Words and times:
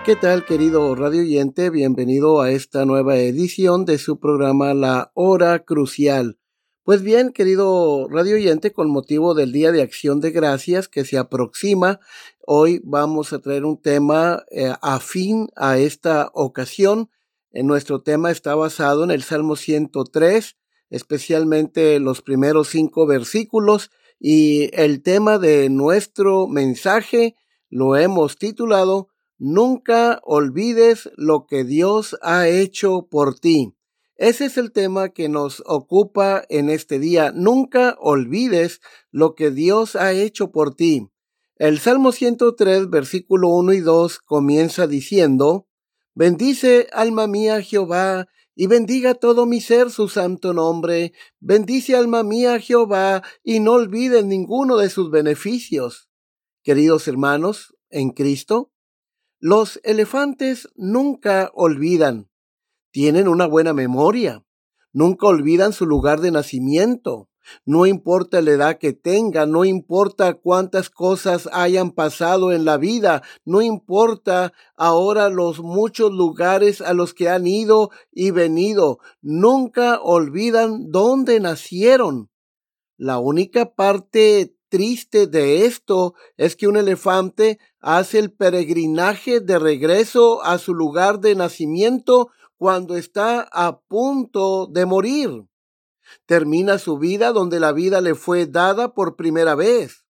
¿Qué 0.05 0.17
tal, 0.17 0.45
querido 0.45 0.95
radio 0.95 1.23
oyente? 1.23 1.71
Bienvenido 1.71 2.43
a 2.43 2.51
esta 2.51 2.85
nueva 2.85 3.17
edición 3.17 3.87
de 3.87 3.97
su 3.97 4.21
programa 4.21 4.75
La 4.75 5.11
Hora 5.15 5.61
Crucial. 5.61 6.37
Pues 6.85 7.03
bien, 7.03 7.33
querido 7.33 8.09
radio 8.11 8.35
oyente, 8.35 8.71
con 8.75 8.91
motivo 8.91 9.33
del 9.33 9.53
Día 9.53 9.73
de 9.73 9.81
Acción 9.81 10.21
de 10.21 10.33
Gracias 10.33 10.87
que 10.87 11.07
se 11.07 11.17
aproxima, 11.17 11.99
hoy 12.47 12.83
vamos 12.85 13.33
a 13.33 13.39
traer 13.39 13.65
un 13.65 13.81
tema 13.81 14.45
eh, 14.51 14.71
afín 14.83 15.49
a 15.57 15.79
esta 15.79 16.31
ocasión. 16.35 17.09
En 17.53 17.67
nuestro 17.67 18.03
tema 18.03 18.31
está 18.31 18.55
basado 18.55 19.03
en 19.03 19.11
el 19.11 19.23
Salmo 19.23 19.57
103, 19.57 20.59
especialmente 20.91 21.99
los 22.01 22.21
primeros 22.21 22.69
cinco 22.69 23.07
versículos, 23.07 23.91
y 24.21 24.69
el 24.75 25.03
tema 25.03 25.39
de 25.39 25.71
nuestro 25.71 26.49
mensaje 26.49 27.35
lo 27.71 27.97
hemos 27.97 28.37
titulado 28.37 29.09
Nunca 29.39 30.21
olvides 30.23 31.09
lo 31.17 31.47
que 31.47 31.65
Dios 31.65 32.19
ha 32.21 32.47
hecho 32.47 33.09
por 33.11 33.41
ti. 33.41 33.75
Ese 34.17 34.45
es 34.45 34.57
el 34.59 34.71
tema 34.71 35.09
que 35.09 35.29
nos 35.29 35.63
ocupa 35.67 36.45
en 36.49 36.71
este 36.71 37.01
día. 37.01 37.33
Nunca 37.35 37.97
olvides 37.99 38.81
lo 39.11 39.35
que 39.35 39.51
Dios 39.51 39.97
ha 39.97 40.13
hecho 40.13 40.53
por 40.53 40.75
ti. 40.77 41.09
El 41.57 41.81
Salmo 41.81 42.13
103, 42.13 42.91
versículo 42.91 43.49
1 43.49 43.73
y 43.73 43.81
2 43.81 44.21
comienza 44.21 44.87
diciendo, 44.87 45.67
Bendice 46.15 46.89
alma 46.93 47.27
mía 47.27 47.61
Jehová, 47.61 48.29
y 48.57 48.69
bendiga 48.69 49.15
todo 49.15 49.47
mi 49.47 49.61
ser 49.61 49.91
su 49.91 50.09
santo 50.09 50.55
nombre. 50.55 51.13
Bendice 51.41 51.97
alma 51.97 52.23
mía 52.23 52.61
Jehová, 52.61 53.25
y 53.43 53.59
no 53.59 53.73
olvides 53.73 54.25
ninguno 54.25 54.77
de 54.77 54.91
sus 54.91 55.11
beneficios. 55.11 56.09
Queridos 56.63 57.09
hermanos, 57.09 57.75
en 57.91 58.11
Cristo, 58.11 58.71
los 59.41 59.81
elefantes 59.83 60.69
nunca 60.77 61.51
olvidan 61.53 62.31
tienen 62.95 63.27
una 63.27 63.47
buena 63.47 63.73
memoria, 63.73 64.45
nunca 64.93 65.27
olvidan 65.27 65.73
su 65.73 65.85
lugar 65.85 66.21
de 66.21 66.31
nacimiento, 66.31 67.29
no 67.67 67.87
importa 67.87 68.41
la 68.41 68.53
edad 68.53 68.79
que 68.79 68.93
tengan, 68.93 69.51
no 69.51 69.65
importa 69.65 70.35
cuántas 70.35 70.91
cosas 70.91 71.49
hayan 71.53 71.91
pasado 71.91 72.53
en 72.53 72.65
la 72.65 72.77
vida, 72.77 73.25
no 73.45 73.63
importa 73.63 74.53
ahora 74.77 75.29
los 75.29 75.59
muchos 75.59 76.13
lugares 76.13 76.81
a 76.81 76.95
los 76.95 77.15
que 77.15 77.29
han 77.29 77.49
ido 77.49 77.91
y 78.13 78.31
venido, 78.31 79.01
nunca 79.21 80.01
olvidan 80.01 80.93
dónde 80.93 81.41
nacieron. 81.41 82.31
La 82.97 83.19
única 83.19 83.75
parte 83.75 84.55
triste 84.69 85.27
de 85.27 85.67
esto 85.67 86.15
es 86.37 86.55
que 86.55 86.69
un 86.69 86.77
elefante 86.77 87.59
hace 87.81 88.21
el 88.21 88.31
peregrinaje 88.31 89.41
de 89.41 89.59
regreso 89.59 90.45
a 90.45 90.59
su 90.59 90.75
lugar 90.75 91.19
de 91.19 91.35
nacimiento 91.35 92.31
cuando 92.65 92.97
está 92.97 93.47
a 93.53 93.79
punto 93.79 94.67
de 94.67 94.87
morir. 94.87 95.45
Termina 96.25 96.79
su 96.79 96.97
vida 96.97 97.31
donde 97.31 97.61
la 97.61 97.73
vida 97.73 98.01
le 98.01 98.15
fue 98.15 98.47
dada 98.47 98.95
por 98.95 99.17
primera 99.17 99.55
vez. 99.55 100.07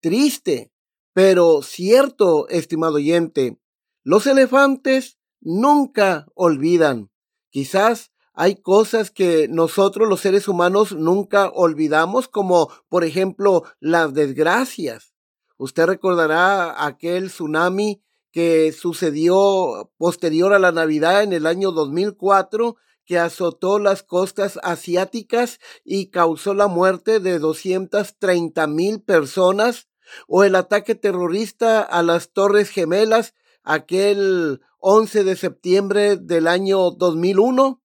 Triste, 0.00 0.72
pero 1.14 1.62
cierto, 1.62 2.46
estimado 2.48 2.94
oyente, 2.94 3.58
los 4.04 4.28
elefantes 4.28 5.18
nunca 5.40 6.28
olvidan. 6.36 7.10
Quizás 7.48 8.12
hay 8.34 8.54
cosas 8.54 9.10
que 9.10 9.48
nosotros 9.48 10.08
los 10.08 10.20
seres 10.20 10.46
humanos 10.46 10.92
nunca 10.92 11.48
olvidamos, 11.48 12.28
como 12.28 12.70
por 12.88 13.02
ejemplo 13.02 13.64
las 13.80 14.14
desgracias. 14.14 15.12
Usted 15.56 15.86
recordará 15.86 16.86
aquel 16.86 17.30
tsunami 17.30 18.00
que 18.30 18.72
sucedió 18.72 19.92
posterior 19.96 20.52
a 20.52 20.58
la 20.58 20.72
Navidad 20.72 21.22
en 21.22 21.32
el 21.32 21.46
año 21.46 21.72
2004 21.72 22.76
que 23.04 23.18
azotó 23.18 23.80
las 23.80 24.04
costas 24.04 24.60
asiáticas 24.62 25.58
y 25.84 26.10
causó 26.10 26.54
la 26.54 26.68
muerte 26.68 27.18
de 27.18 27.40
230 27.40 28.68
mil 28.68 29.02
personas, 29.02 29.88
o 30.28 30.44
el 30.44 30.54
ataque 30.54 30.94
terrorista 30.94 31.80
a 31.80 32.02
las 32.02 32.32
Torres 32.32 32.70
Gemelas 32.70 33.34
aquel 33.64 34.60
11 34.78 35.24
de 35.24 35.36
septiembre 35.36 36.16
del 36.16 36.46
año 36.46 36.90
2001. 36.92 37.82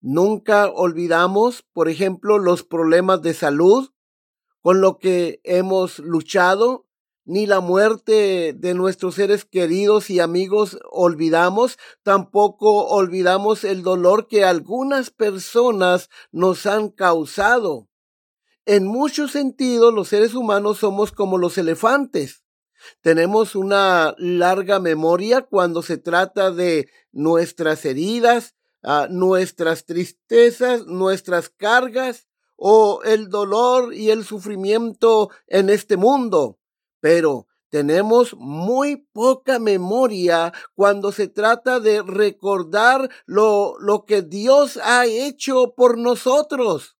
Nunca 0.00 0.66
olvidamos, 0.66 1.64
por 1.72 1.88
ejemplo, 1.88 2.38
los 2.38 2.62
problemas 2.62 3.22
de 3.22 3.34
salud 3.34 3.90
con 4.60 4.80
lo 4.80 4.98
que 4.98 5.40
hemos 5.44 6.00
luchado 6.00 6.85
ni 7.26 7.44
la 7.46 7.60
muerte 7.60 8.54
de 8.56 8.74
nuestros 8.74 9.16
seres 9.16 9.44
queridos 9.44 10.10
y 10.10 10.20
amigos 10.20 10.78
olvidamos, 10.90 11.76
tampoco 12.04 12.86
olvidamos 12.86 13.64
el 13.64 13.82
dolor 13.82 14.28
que 14.28 14.44
algunas 14.44 15.10
personas 15.10 16.08
nos 16.30 16.66
han 16.66 16.88
causado. 16.88 17.88
En 18.64 18.86
muchos 18.86 19.32
sentidos, 19.32 19.92
los 19.92 20.08
seres 20.08 20.34
humanos 20.34 20.78
somos 20.78 21.10
como 21.10 21.36
los 21.36 21.58
elefantes. 21.58 22.44
Tenemos 23.00 23.56
una 23.56 24.14
larga 24.18 24.78
memoria 24.78 25.42
cuando 25.42 25.82
se 25.82 25.98
trata 25.98 26.52
de 26.52 26.88
nuestras 27.10 27.84
heridas, 27.84 28.54
ah, 28.84 29.08
nuestras 29.10 29.84
tristezas, 29.84 30.86
nuestras 30.86 31.48
cargas 31.48 32.28
o 32.54 33.02
el 33.04 33.30
dolor 33.30 33.94
y 33.94 34.10
el 34.10 34.24
sufrimiento 34.24 35.30
en 35.48 35.70
este 35.70 35.96
mundo 35.96 36.58
pero 37.00 37.46
tenemos 37.68 38.34
muy 38.36 39.06
poca 39.12 39.58
memoria 39.58 40.52
cuando 40.74 41.12
se 41.12 41.28
trata 41.28 41.80
de 41.80 42.02
recordar 42.02 43.10
lo, 43.26 43.74
lo 43.80 44.04
que 44.04 44.22
Dios 44.22 44.78
ha 44.82 45.06
hecho 45.06 45.74
por 45.76 45.98
nosotros. 45.98 46.96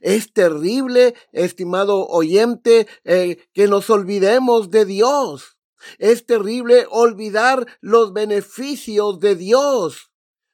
Es 0.00 0.32
terrible, 0.32 1.14
estimado 1.32 2.06
oyente, 2.06 2.86
eh, 3.04 3.38
que 3.54 3.66
nos 3.66 3.88
olvidemos 3.88 4.70
de 4.70 4.84
Dios. 4.84 5.56
Es 5.98 6.26
terrible 6.26 6.86
olvidar 6.90 7.66
los 7.80 8.12
beneficios 8.12 9.18
de 9.20 9.34
Dios. 9.34 10.10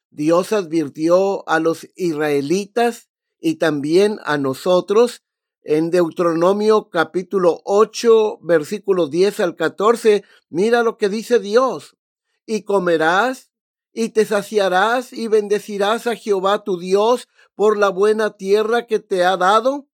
Dios 0.09 0.53
advirtió 0.53 1.47
a 1.49 1.59
los 1.59 1.87
israelitas 1.95 3.09
y 3.39 3.55
también 3.55 4.19
a 4.23 4.37
nosotros 4.37 5.23
en 5.67 5.91
Deuteronomio 5.91 6.89
capítulo 6.89 7.59
8, 7.65 8.39
versículos 8.41 9.11
10 9.11 9.41
al 9.41 9.55
14, 9.57 10.23
mira 10.47 10.81
lo 10.81 10.97
que 10.97 11.09
dice 11.09 11.39
Dios. 11.39 11.97
Y 12.45 12.63
comerás 12.63 13.51
y 13.91 14.09
te 14.09 14.23
saciarás 14.23 15.11
y 15.11 15.27
bendecirás 15.27 16.07
a 16.07 16.15
Jehová 16.15 16.63
tu 16.63 16.79
Dios 16.79 17.27
por 17.53 17.77
la 17.77 17.89
buena 17.89 18.37
tierra 18.37 18.87
que 18.87 18.99
te 18.99 19.25
ha 19.25 19.35
dado. 19.35 19.89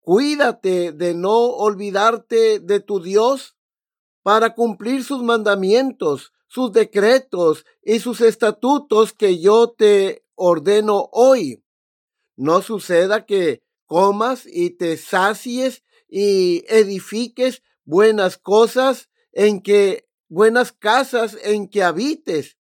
Cuídate 0.00 0.92
de 0.92 1.14
no 1.14 1.32
olvidarte 1.32 2.60
de 2.60 2.80
tu 2.80 3.00
Dios 3.00 3.56
para 4.22 4.54
cumplir 4.54 5.02
sus 5.02 5.22
mandamientos, 5.22 6.34
sus 6.46 6.72
decretos 6.72 7.64
y 7.82 8.00
sus 8.00 8.20
estatutos 8.20 9.14
que 9.14 9.40
yo 9.40 9.70
te 9.70 10.26
ordeno 10.34 11.08
hoy. 11.10 11.64
No 12.36 12.60
suceda 12.60 13.24
que 13.24 13.61
comas 13.92 14.46
y 14.50 14.70
te 14.70 14.96
sacies 14.96 15.82
y 16.08 16.64
edifiques 16.66 17.62
buenas 17.84 18.38
cosas 18.38 19.10
en 19.32 19.60
que, 19.60 20.08
buenas 20.30 20.72
casas 20.72 21.36
en 21.44 21.68
que 21.68 21.82
habites, 21.82 22.56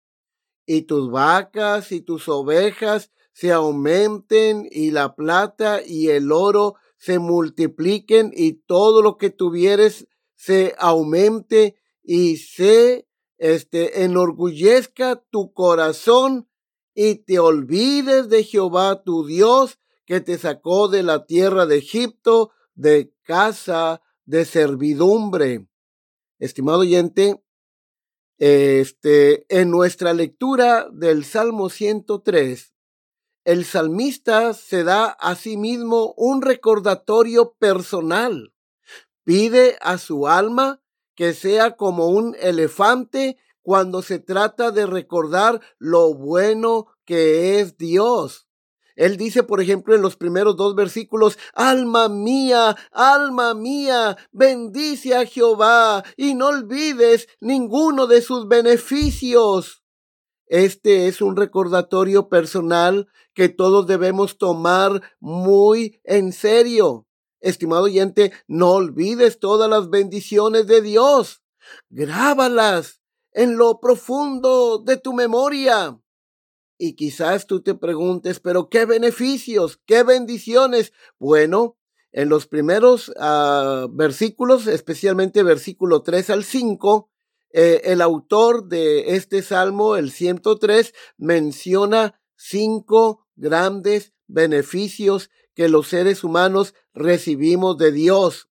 y 0.66 0.82
tus 0.82 1.12
vacas 1.12 1.92
y 1.92 2.02
tus 2.02 2.28
ovejas 2.30 3.12
se 3.32 3.52
aumenten 3.52 4.68
y 4.72 4.90
la 4.90 5.16
plata 5.16 5.84
y 5.86 6.08
el 6.08 6.32
oro 6.32 6.78
se 6.98 7.20
multipliquen 7.20 8.32
y 8.36 8.54
todo 8.54 9.04
lo 9.04 9.20
que 9.20 9.30
tuvieres 9.30 10.08
se 10.34 10.74
aumente 10.80 11.76
y 12.02 12.38
se 12.38 13.08
este, 13.38 14.04
enorgullezca 14.04 15.24
tu 15.30 15.54
corazón 15.54 16.50
y 16.96 17.18
te 17.18 17.38
olvides 17.38 18.30
de 18.30 18.44
Jehová 18.44 19.04
tu 19.04 19.28
Dios 19.28 19.79
que 20.10 20.22
te 20.22 20.40
sacó 20.40 20.88
de 20.88 21.04
la 21.04 21.28
tierra 21.28 21.68
de 21.68 21.78
Egipto, 21.78 22.50
de 22.74 23.14
casa 23.22 24.02
de 24.26 24.44
servidumbre. 24.44 25.68
Estimado 26.40 26.80
oyente, 26.80 27.44
este, 28.40 29.46
en 29.56 29.70
nuestra 29.70 30.14
lectura 30.14 30.90
del 30.92 31.26
Salmo 31.26 31.70
103, 31.70 32.74
el 33.44 33.66
salmista 33.66 34.56
se 34.56 34.84
da 34.84 35.10
a 35.10 35.36
sí 35.36 35.58
mismo 35.58 36.16
un 36.18 36.42
recordatorio 36.42 37.54
personal. 37.60 38.52
Pide 39.24 39.78
a 39.80 40.00
su 40.00 40.28
alma 40.28 40.82
que 41.14 41.36
sea 41.36 41.76
como 41.76 42.08
un 42.08 42.36
elefante 42.40 43.38
cuando 43.62 44.02
se 44.02 44.18
trata 44.18 44.72
de 44.72 44.88
recordar 44.88 45.62
lo 45.78 46.16
bueno 46.16 46.88
que 47.06 47.60
es 47.60 47.78
Dios. 47.78 48.49
Él 49.00 49.16
dice, 49.16 49.44
por 49.44 49.62
ejemplo, 49.62 49.96
en 49.96 50.02
los 50.02 50.18
primeros 50.18 50.58
dos 50.58 50.76
versículos, 50.76 51.40
alma 51.54 52.10
mía, 52.10 52.76
alma 52.92 53.54
mía, 53.54 54.18
bendice 54.34 55.16
a 55.16 55.26
Jehová 55.26 56.04
y 56.18 56.34
no 56.34 56.48
olvides 56.48 57.30
ninguno 57.40 58.08
de 58.08 58.22
sus 58.22 58.50
beneficios. 58.50 59.86
Este 60.48 61.08
es 61.08 61.22
un 61.22 61.38
recordatorio 61.38 62.28
personal 62.28 63.08
que 63.34 63.48
todos 63.48 63.88
debemos 63.88 64.38
tomar 64.38 65.02
muy 65.22 66.02
en 66.04 66.34
serio. 66.34 67.08
Estimado 67.40 67.84
oyente, 67.84 68.34
no 68.50 68.72
olvides 68.72 69.40
todas 69.40 69.70
las 69.70 69.90
bendiciones 69.90 70.68
de 70.68 70.82
Dios. 70.82 71.42
Grábalas 71.90 73.00
en 73.32 73.56
lo 73.56 73.80
profundo 73.80 74.78
de 74.80 74.98
tu 74.98 75.14
memoria. 75.14 75.98
Y 76.82 76.94
quizás 76.94 77.46
tú 77.46 77.62
te 77.62 77.76
preguntes, 77.76 78.40
pero 78.40 78.70
¿qué 78.70 78.86
beneficios? 78.86 79.82
¿Qué 79.86 80.04
bendiciones? 80.04 80.94
Bueno, 81.20 81.76
en 82.14 82.30
los 82.30 82.48
primeros 82.48 83.12
ah, 83.20 83.88
versículos, 83.92 84.66
especialmente 84.66 85.44
versículo 85.44 86.04
3 86.04 86.30
al 86.30 86.46
5, 86.46 87.12
eh, 87.52 87.82
el 87.84 88.02
autor 88.02 88.70
de 88.70 89.18
este 89.18 89.42
salmo, 89.42 89.98
el 89.98 90.10
103, 90.10 90.94
menciona 91.18 92.22
cinco 92.38 93.28
grandes 93.36 94.14
beneficios 94.28 95.30
que 95.54 95.68
los 95.68 95.90
seres 95.90 96.24
humanos 96.24 96.76
recibimos 96.94 97.78
de 97.78 97.92
Dios. 97.92 98.48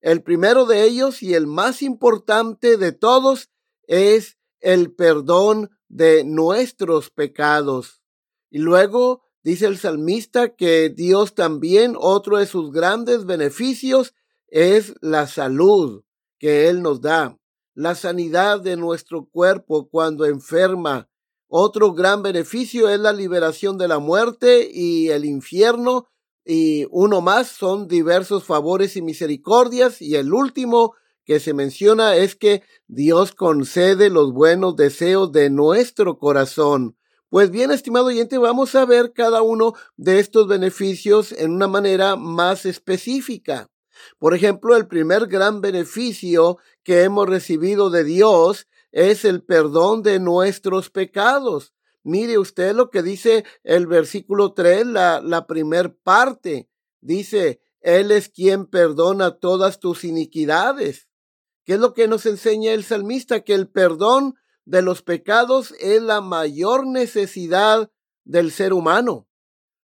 El 0.00 0.24
primero 0.24 0.66
de 0.66 0.82
ellos 0.82 1.22
y 1.22 1.34
el 1.34 1.46
más 1.46 1.80
importante 1.82 2.76
de 2.76 2.90
todos 2.90 3.50
es 3.86 4.36
el 4.58 4.92
perdón 4.92 5.70
de 5.88 6.24
nuestros 6.24 7.10
pecados. 7.10 8.02
Y 8.50 8.58
luego 8.58 9.22
dice 9.42 9.66
el 9.66 9.78
salmista 9.78 10.54
que 10.54 10.90
Dios 10.90 11.34
también, 11.34 11.94
otro 11.98 12.38
de 12.38 12.46
sus 12.46 12.72
grandes 12.72 13.24
beneficios, 13.24 14.14
es 14.48 14.94
la 15.00 15.26
salud 15.26 16.04
que 16.38 16.68
Él 16.68 16.82
nos 16.82 17.00
da, 17.00 17.38
la 17.74 17.94
sanidad 17.94 18.60
de 18.60 18.76
nuestro 18.76 19.26
cuerpo 19.26 19.88
cuando 19.88 20.24
enferma. 20.24 21.08
Otro 21.48 21.92
gran 21.92 22.22
beneficio 22.22 22.88
es 22.88 23.00
la 23.00 23.12
liberación 23.12 23.78
de 23.78 23.88
la 23.88 23.98
muerte 23.98 24.68
y 24.72 25.08
el 25.08 25.24
infierno 25.24 26.06
y 26.44 26.86
uno 26.90 27.20
más 27.20 27.48
son 27.48 27.88
diversos 27.88 28.44
favores 28.44 28.96
y 28.96 29.02
misericordias 29.02 30.00
y 30.00 30.16
el 30.16 30.32
último 30.32 30.94
que 31.28 31.40
se 31.40 31.52
menciona 31.52 32.16
es 32.16 32.34
que 32.34 32.62
Dios 32.86 33.34
concede 33.34 34.08
los 34.08 34.32
buenos 34.32 34.76
deseos 34.76 35.30
de 35.30 35.50
nuestro 35.50 36.18
corazón. 36.18 36.96
Pues 37.28 37.50
bien, 37.50 37.70
estimado 37.70 38.06
oyente, 38.06 38.38
vamos 38.38 38.74
a 38.74 38.86
ver 38.86 39.12
cada 39.12 39.42
uno 39.42 39.74
de 39.98 40.20
estos 40.20 40.48
beneficios 40.48 41.32
en 41.32 41.50
una 41.50 41.68
manera 41.68 42.16
más 42.16 42.64
específica. 42.64 43.68
Por 44.18 44.32
ejemplo, 44.32 44.74
el 44.74 44.88
primer 44.88 45.26
gran 45.26 45.60
beneficio 45.60 46.56
que 46.82 47.02
hemos 47.02 47.28
recibido 47.28 47.90
de 47.90 48.04
Dios 48.04 48.66
es 48.90 49.26
el 49.26 49.42
perdón 49.42 50.02
de 50.02 50.20
nuestros 50.20 50.88
pecados. 50.88 51.74
Mire 52.04 52.38
usted 52.38 52.74
lo 52.74 52.88
que 52.88 53.02
dice 53.02 53.44
el 53.64 53.86
versículo 53.86 54.54
3, 54.54 54.86
la, 54.86 55.20
la 55.20 55.46
primer 55.46 55.94
parte. 55.94 56.70
Dice, 57.02 57.60
Él 57.82 58.12
es 58.12 58.30
quien 58.30 58.64
perdona 58.64 59.38
todas 59.38 59.78
tus 59.78 60.04
iniquidades. 60.04 61.07
¿Qué 61.68 61.74
es 61.74 61.80
lo 61.80 61.92
que 61.92 62.08
nos 62.08 62.24
enseña 62.24 62.72
el 62.72 62.82
salmista? 62.82 63.40
Que 63.40 63.52
el 63.52 63.68
perdón 63.68 64.36
de 64.64 64.80
los 64.80 65.02
pecados 65.02 65.74
es 65.80 66.00
la 66.00 66.22
mayor 66.22 66.86
necesidad 66.86 67.90
del 68.24 68.52
ser 68.52 68.72
humano. 68.72 69.28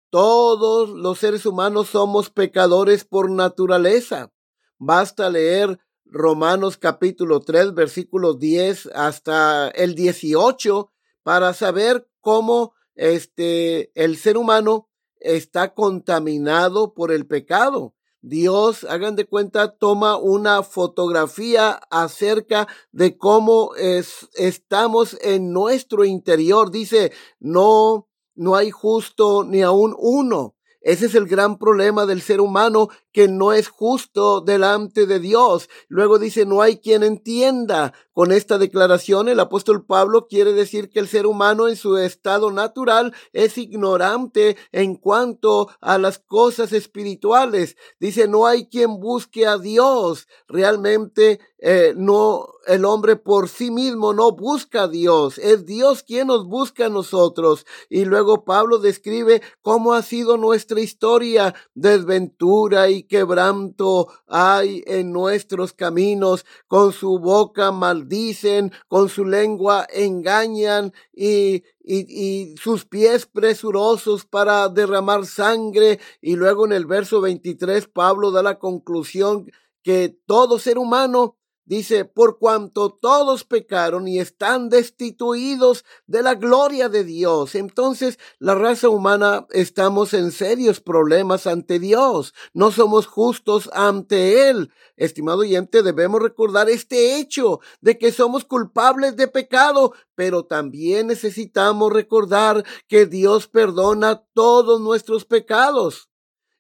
Todos 0.10 0.90
los 0.90 1.20
seres 1.20 1.46
humanos 1.46 1.90
somos 1.90 2.32
pecadores 2.32 3.06
por 3.06 3.30
naturaleza. 3.30 4.34
Basta 4.80 5.30
leer 5.30 5.78
Romanos 6.04 6.78
capítulo 6.78 7.42
3, 7.42 7.76
versículos 7.76 8.40
10 8.40 8.90
hasta 8.96 9.70
el 9.70 9.94
18 9.94 10.92
para 11.22 11.54
saber 11.54 12.10
cómo 12.22 12.74
este, 12.96 13.92
el 13.94 14.18
ser 14.18 14.38
humano 14.38 14.90
está 15.20 15.76
contaminado 15.76 16.96
por 16.96 17.12
el 17.12 17.28
pecado. 17.28 17.94
Dios, 18.22 18.84
hagan 18.84 19.16
de 19.16 19.26
cuenta, 19.26 19.78
toma 19.78 20.18
una 20.18 20.64
fotografía 20.64 21.80
acerca 21.90 22.68
de 22.92 23.18
cómo 23.18 23.76
es, 23.76 24.28
estamos 24.34 25.18
en 25.22 25.54
nuestro 25.54 26.04
interior. 26.04 26.72
Dice, 26.72 27.12
no, 27.40 28.08
no 28.36 28.56
hay 28.56 28.72
justo 28.72 29.44
ni 29.44 29.62
aún 29.62 29.96
uno. 29.98 30.56
Ese 30.82 31.08
es 31.08 31.16
el 31.16 31.28
gran 31.28 31.58
problema 31.58 32.06
del 32.06 32.22
ser 32.22 32.40
humano 32.40 32.90
que 33.18 33.28
no 33.28 33.52
es 33.52 33.68
justo 33.68 34.42
delante 34.42 35.08
de 35.08 35.20
Dios. 35.20 35.72
Luego 35.88 36.20
dice, 36.20 36.46
no 36.46 36.62
hay 36.62 36.78
quien 36.78 37.02
entienda. 37.02 37.92
Con 38.14 38.32
esta 38.32 38.60
declaración, 38.60 39.28
el 39.28 39.40
apóstol 39.40 39.84
Pablo 39.84 40.28
quiere 40.28 40.54
decir 40.54 40.92
que 40.92 41.00
el 41.00 41.08
ser 41.08 41.26
humano 41.26 41.68
en 41.68 41.78
su 41.78 41.98
estado 41.98 42.52
natural 42.52 43.16
es 43.34 43.58
ignorante 43.58 44.56
en 44.72 44.94
cuanto 44.94 45.68
a 45.82 45.98
las 45.98 46.20
cosas 46.20 46.74
espirituales. 46.74 47.76
Dice, 48.00 48.28
no 48.28 48.46
hay 48.46 48.68
quien 48.68 49.00
busque 49.00 49.48
a 49.48 49.58
Dios. 49.58 50.28
Realmente 50.48 51.40
eh, 51.60 51.96
no, 51.98 52.48
el 52.68 52.86
hombre 52.86 53.16
por 53.16 53.50
sí 53.50 53.72
mismo 53.72 54.14
no 54.14 54.32
busca 54.32 54.84
a 54.84 54.88
Dios, 54.88 55.40
es 55.40 55.66
Dios 55.66 56.04
quien 56.04 56.28
nos 56.28 56.46
busca 56.46 56.86
a 56.86 56.90
nosotros. 56.90 57.66
Y 57.90 58.06
luego 58.06 58.44
Pablo 58.46 58.78
describe 58.78 59.42
cómo 59.64 59.94
ha 59.94 60.04
sido 60.04 60.38
nuestra 60.38 60.80
historia, 60.80 61.56
desventura 61.74 62.90
y 62.90 63.04
quebranto 63.08 64.08
hay 64.28 64.84
en 64.86 65.12
nuestros 65.12 65.74
caminos, 65.74 66.46
con 66.68 66.94
su 66.94 67.20
boca 67.20 67.72
maldicen, 67.72 68.72
con 68.88 69.10
su 69.10 69.26
lengua 69.26 69.88
engañan 69.92 70.94
y, 71.14 71.64
y, 71.84 72.52
y, 72.52 72.56
sus 72.58 72.86
pies 72.86 73.26
presurosos 73.26 74.26
para 74.26 74.70
derramar 74.70 75.26
sangre. 75.26 76.00
Y 76.22 76.36
luego 76.36 76.66
en 76.66 76.74
el 76.74 76.86
verso 76.86 77.22
23 77.22 77.88
Pablo 77.88 78.32
da 78.32 78.44
la 78.44 78.60
conclusión 78.60 79.50
que 79.84 80.18
todo 80.26 80.60
ser 80.60 80.78
humano 80.78 81.37
Dice, 81.68 82.06
por 82.06 82.40
cuanto 82.40 82.94
todos 82.94 83.44
pecaron 83.44 84.08
y 84.08 84.20
están 84.20 84.70
destituidos 84.70 85.84
de 86.06 86.22
la 86.22 86.36
gloria 86.36 86.88
de 86.88 87.04
Dios. 87.04 87.56
Entonces, 87.56 88.18
la 88.40 88.56
raza 88.56 88.88
humana 88.88 89.46
estamos 89.50 90.14
en 90.14 90.32
serios 90.32 90.80
problemas 90.80 91.46
ante 91.46 91.78
Dios. 91.78 92.34
No 92.54 92.72
somos 92.72 93.06
justos 93.06 93.70
ante 93.74 94.50
Él. 94.50 94.72
Estimado 94.96 95.40
oyente, 95.40 95.84
debemos 95.84 96.22
recordar 96.22 96.70
este 96.70 97.20
hecho 97.20 97.60
de 97.82 97.98
que 97.98 98.14
somos 98.14 98.46
culpables 98.46 99.18
de 99.18 99.28
pecado, 99.28 99.92
pero 100.16 100.46
también 100.46 101.08
necesitamos 101.08 101.92
recordar 101.92 102.64
que 102.88 103.06
Dios 103.06 103.50
perdona 103.50 104.24
todos 104.34 104.80
nuestros 104.80 105.26
pecados. 105.26 106.08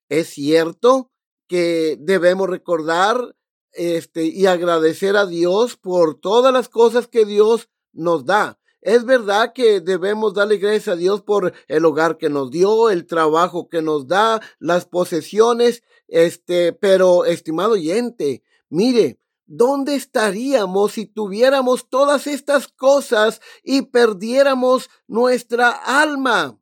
Es 0.10 0.28
cierto 0.28 1.12
que 1.48 1.96
debemos 1.98 2.50
recordar 2.50 3.38
este, 3.78 4.26
y 4.26 4.48
agradecer 4.48 5.16
a 5.16 5.26
Dios 5.26 5.78
por 5.78 6.20
todas 6.20 6.52
las 6.52 6.68
cosas 6.68 7.08
que 7.08 7.26
Dios 7.26 7.70
nos 7.94 8.26
da. 8.26 8.60
Es 8.82 9.06
verdad 9.06 9.54
que 9.54 9.82
debemos 9.82 10.34
darle 10.34 10.58
gracias 10.58 10.88
a 10.88 10.96
Dios 10.96 11.22
por 11.22 11.54
el 11.68 11.86
hogar 11.86 12.18
que 12.18 12.30
nos 12.30 12.52
dio, 12.52 12.90
el 12.90 13.06
trabajo 13.06 13.70
que 13.70 13.82
nos 13.82 14.08
da, 14.08 14.42
las 14.60 14.86
posesiones, 14.86 15.84
este, 16.08 16.74
pero 16.74 17.26
estimado 17.26 17.74
oyente, 17.74 18.44
mire, 18.70 19.20
¿dónde 19.46 19.96
estaríamos 19.96 20.94
si 20.94 21.06
tuviéramos 21.06 21.90
todas 21.90 22.28
estas 22.28 22.68
cosas 22.68 23.42
y 23.64 23.84
perdiéramos 23.84 24.90
nuestra 25.08 25.70
alma? 25.70 26.60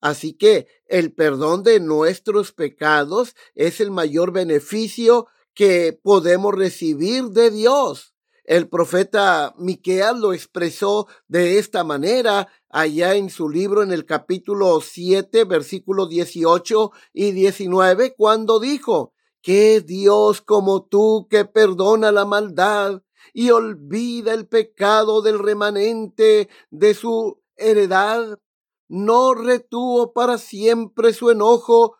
Así 0.00 0.34
que 0.34 0.66
el 0.86 1.12
perdón 1.12 1.62
de 1.62 1.80
nuestros 1.80 2.52
pecados 2.52 3.34
es 3.54 3.80
el 3.80 3.90
mayor 3.90 4.32
beneficio 4.32 5.28
que 5.54 5.98
podemos 6.02 6.54
recibir 6.54 7.24
de 7.30 7.50
Dios. 7.50 8.14
El 8.44 8.68
profeta 8.68 9.54
Miqueas 9.56 10.18
lo 10.18 10.32
expresó 10.32 11.06
de 11.28 11.58
esta 11.58 11.82
manera 11.84 12.48
allá 12.68 13.14
en 13.14 13.30
su 13.30 13.48
libro 13.48 13.82
en 13.82 13.92
el 13.92 14.04
capítulo 14.04 14.80
7, 14.80 15.44
versículos 15.44 16.10
18 16.10 16.92
y 17.14 17.30
19, 17.30 18.14
cuando 18.14 18.60
dijo, 18.60 19.14
que 19.44 19.82
Dios 19.82 20.40
como 20.40 20.86
tú 20.86 21.28
que 21.28 21.44
perdona 21.44 22.10
la 22.10 22.24
maldad 22.24 23.02
y 23.34 23.50
olvida 23.50 24.32
el 24.32 24.48
pecado 24.48 25.20
del 25.20 25.38
remanente 25.38 26.48
de 26.70 26.94
su 26.94 27.42
heredad, 27.56 28.38
no 28.88 29.34
retuvo 29.34 30.14
para 30.14 30.38
siempre 30.38 31.12
su 31.12 31.30
enojo, 31.30 31.96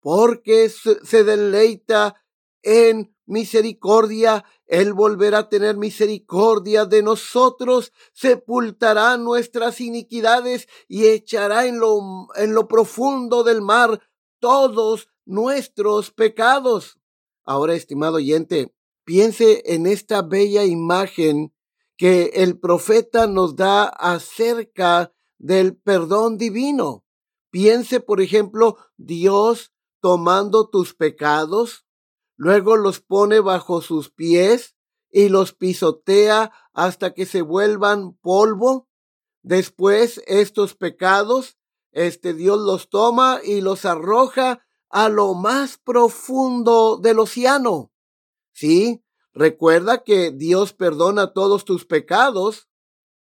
porque 0.00 0.70
se 0.70 1.24
deleita 1.24 2.24
en 2.66 3.14
misericordia, 3.26 4.44
Él 4.66 4.92
volverá 4.92 5.38
a 5.38 5.48
tener 5.48 5.76
misericordia 5.76 6.84
de 6.84 7.00
nosotros, 7.02 7.92
sepultará 8.12 9.16
nuestras 9.16 9.80
iniquidades 9.80 10.68
y 10.88 11.06
echará 11.06 11.66
en 11.66 11.78
lo, 11.78 12.26
en 12.34 12.54
lo 12.54 12.66
profundo 12.66 13.44
del 13.44 13.62
mar 13.62 14.02
todos 14.40 15.08
nuestros 15.24 16.10
pecados. 16.10 16.98
Ahora, 17.44 17.74
estimado 17.74 18.16
oyente, 18.16 18.74
piense 19.04 19.62
en 19.66 19.86
esta 19.86 20.22
bella 20.22 20.64
imagen 20.64 21.54
que 21.96 22.32
el 22.34 22.58
profeta 22.58 23.28
nos 23.28 23.54
da 23.54 23.84
acerca 23.84 25.12
del 25.38 25.76
perdón 25.76 26.36
divino. 26.36 27.04
Piense, 27.50 28.00
por 28.00 28.20
ejemplo, 28.20 28.76
Dios 28.96 29.72
tomando 30.00 30.68
tus 30.68 30.94
pecados, 30.94 31.85
luego 32.36 32.76
los 32.76 33.00
pone 33.00 33.40
bajo 33.40 33.80
sus 33.82 34.10
pies 34.10 34.76
y 35.10 35.28
los 35.28 35.52
pisotea 35.52 36.52
hasta 36.72 37.14
que 37.14 37.26
se 37.26 37.42
vuelvan 37.42 38.14
polvo. 38.14 38.88
Después 39.42 40.22
estos 40.26 40.74
pecados, 40.74 41.56
este 41.92 42.34
Dios 42.34 42.58
los 42.60 42.90
toma 42.90 43.40
y 43.42 43.60
los 43.60 43.84
arroja 43.84 44.66
a 44.90 45.08
lo 45.08 45.34
más 45.34 45.78
profundo 45.78 46.98
del 46.98 47.18
océano. 47.18 47.92
Sí, 48.52 49.02
recuerda 49.32 50.04
que 50.04 50.30
Dios 50.30 50.72
perdona 50.72 51.32
todos 51.32 51.64
tus 51.64 51.84
pecados 51.84 52.68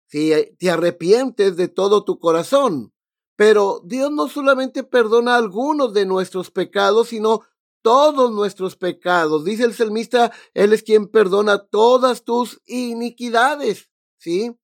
si 0.08 0.32
te 0.60 0.70
arrepientes 0.70 1.56
de 1.58 1.68
todo 1.68 2.04
tu 2.04 2.20
corazón. 2.20 2.94
Pero 3.36 3.82
Dios 3.84 4.12
no 4.12 4.30
solamente 4.30 4.84
perdona 4.84 5.36
algunos 5.36 5.94
de 5.94 6.06
nuestros 6.06 6.52
pecados, 6.52 7.10
sino 7.10 7.42
todos 7.86 8.32
nuestros 8.32 8.76
pecados. 8.76 9.46
Dice 9.46 9.64
el 9.64 9.76
salmista, 9.76 10.32
Él 10.56 10.74
es 10.74 10.82
quien 10.82 11.06
perdona 11.08 11.60
todas 11.60 12.24
tus 12.24 12.60
iniquidades. 12.66 13.92
¿Sí? 14.18 14.58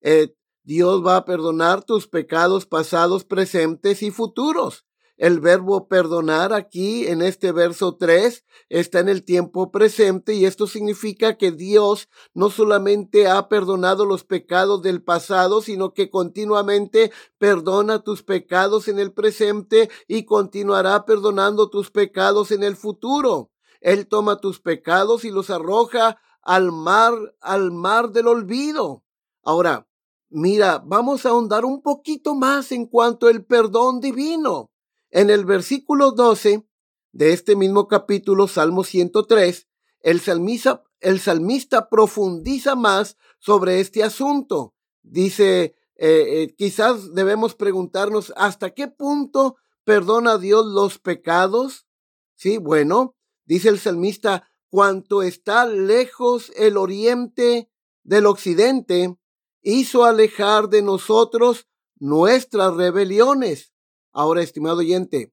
Eh, 0.00 0.32
Dios 0.62 1.04
va 1.04 1.16
a 1.16 1.24
perdonar 1.24 1.82
tus 1.82 2.06
pecados 2.06 2.66
pasados, 2.66 3.24
presentes 3.24 4.00
y 4.04 4.12
futuros. 4.12 4.86
El 5.18 5.40
verbo 5.40 5.88
perdonar 5.88 6.52
aquí 6.52 7.08
en 7.08 7.22
este 7.22 7.50
verso 7.50 7.96
3 7.96 8.44
está 8.68 9.00
en 9.00 9.08
el 9.08 9.24
tiempo 9.24 9.72
presente 9.72 10.34
y 10.34 10.44
esto 10.44 10.68
significa 10.68 11.36
que 11.36 11.50
Dios 11.50 12.08
no 12.34 12.50
solamente 12.50 13.26
ha 13.26 13.48
perdonado 13.48 14.06
los 14.06 14.22
pecados 14.22 14.80
del 14.80 15.02
pasado, 15.02 15.60
sino 15.60 15.92
que 15.92 16.08
continuamente 16.08 17.10
perdona 17.36 18.04
tus 18.04 18.22
pecados 18.22 18.86
en 18.86 19.00
el 19.00 19.12
presente 19.12 19.90
y 20.06 20.24
continuará 20.24 21.04
perdonando 21.04 21.68
tus 21.68 21.90
pecados 21.90 22.52
en 22.52 22.62
el 22.62 22.76
futuro. 22.76 23.50
Él 23.80 24.06
toma 24.06 24.36
tus 24.36 24.60
pecados 24.60 25.24
y 25.24 25.32
los 25.32 25.50
arroja 25.50 26.20
al 26.42 26.70
mar, 26.70 27.14
al 27.40 27.72
mar 27.72 28.12
del 28.12 28.28
olvido. 28.28 29.02
Ahora, 29.42 29.88
mira, 30.28 30.80
vamos 30.86 31.26
a 31.26 31.30
ahondar 31.30 31.64
un 31.64 31.82
poquito 31.82 32.36
más 32.36 32.70
en 32.70 32.86
cuanto 32.86 33.26
al 33.26 33.44
perdón 33.44 34.00
divino. 34.00 34.70
En 35.10 35.30
el 35.30 35.44
versículo 35.46 36.12
12 36.12 36.66
de 37.12 37.32
este 37.32 37.56
mismo 37.56 37.88
capítulo, 37.88 38.46
Salmo 38.46 38.84
103, 38.84 39.66
el 40.00 40.20
salmista, 40.20 41.88
profundiza 41.90 42.74
más 42.74 43.16
sobre 43.38 43.80
este 43.80 44.02
asunto. 44.02 44.74
Dice, 45.02 45.76
eh, 45.96 46.42
eh, 46.42 46.54
quizás 46.56 47.14
debemos 47.14 47.54
preguntarnos 47.54 48.32
hasta 48.36 48.70
qué 48.70 48.88
punto 48.88 49.56
perdona 49.84 50.36
Dios 50.36 50.66
los 50.66 50.98
pecados. 50.98 51.86
Sí, 52.34 52.58
bueno, 52.58 53.16
dice 53.46 53.70
el 53.70 53.78
salmista, 53.78 54.50
cuanto 54.68 55.22
está 55.22 55.64
lejos 55.64 56.52
el 56.56 56.76
oriente 56.76 57.70
del 58.02 58.26
occidente, 58.26 59.16
hizo 59.62 60.04
alejar 60.04 60.68
de 60.68 60.82
nosotros 60.82 61.66
nuestras 61.96 62.74
rebeliones. 62.74 63.72
Ahora, 64.18 64.42
estimado 64.42 64.78
oyente, 64.78 65.32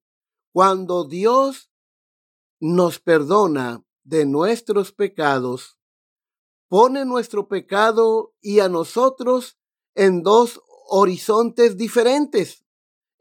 cuando 0.54 1.06
Dios 1.06 1.72
nos 2.60 3.00
perdona 3.00 3.84
de 4.04 4.28
nuestros 4.28 4.92
pecados, 4.92 5.80
pone 6.68 7.04
nuestro 7.04 7.48
pecado 7.48 8.36
y 8.42 8.60
a 8.60 8.70
nosotros 8.70 9.58
en 9.96 10.22
dos 10.22 10.62
horizontes 10.88 11.78
diferentes. 11.78 12.64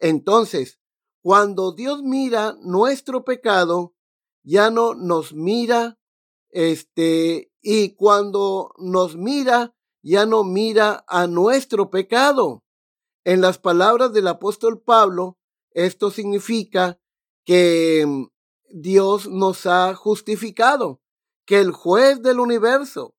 Entonces, 0.00 0.80
cuando 1.22 1.72
Dios 1.72 2.02
mira 2.02 2.58
nuestro 2.60 3.24
pecado, 3.24 3.94
ya 4.42 4.70
no 4.70 4.92
nos 4.92 5.32
mira, 5.32 5.98
este, 6.50 7.50
y 7.62 7.94
cuando 7.94 8.74
nos 8.76 9.16
mira, 9.16 9.74
ya 10.02 10.26
no 10.26 10.44
mira 10.44 11.06
a 11.08 11.26
nuestro 11.26 11.88
pecado. 11.88 12.64
En 13.24 13.40
las 13.40 13.56
palabras 13.56 14.12
del 14.12 14.28
apóstol 14.28 14.82
Pablo, 14.82 15.38
esto 15.74 16.10
significa 16.10 16.98
que 17.44 18.04
mm, 18.06 18.26
Dios 18.70 19.28
nos 19.28 19.66
ha 19.66 19.94
justificado, 19.94 21.00
que 21.44 21.60
el 21.60 21.72
juez 21.72 22.22
del 22.22 22.40
universo, 22.40 23.14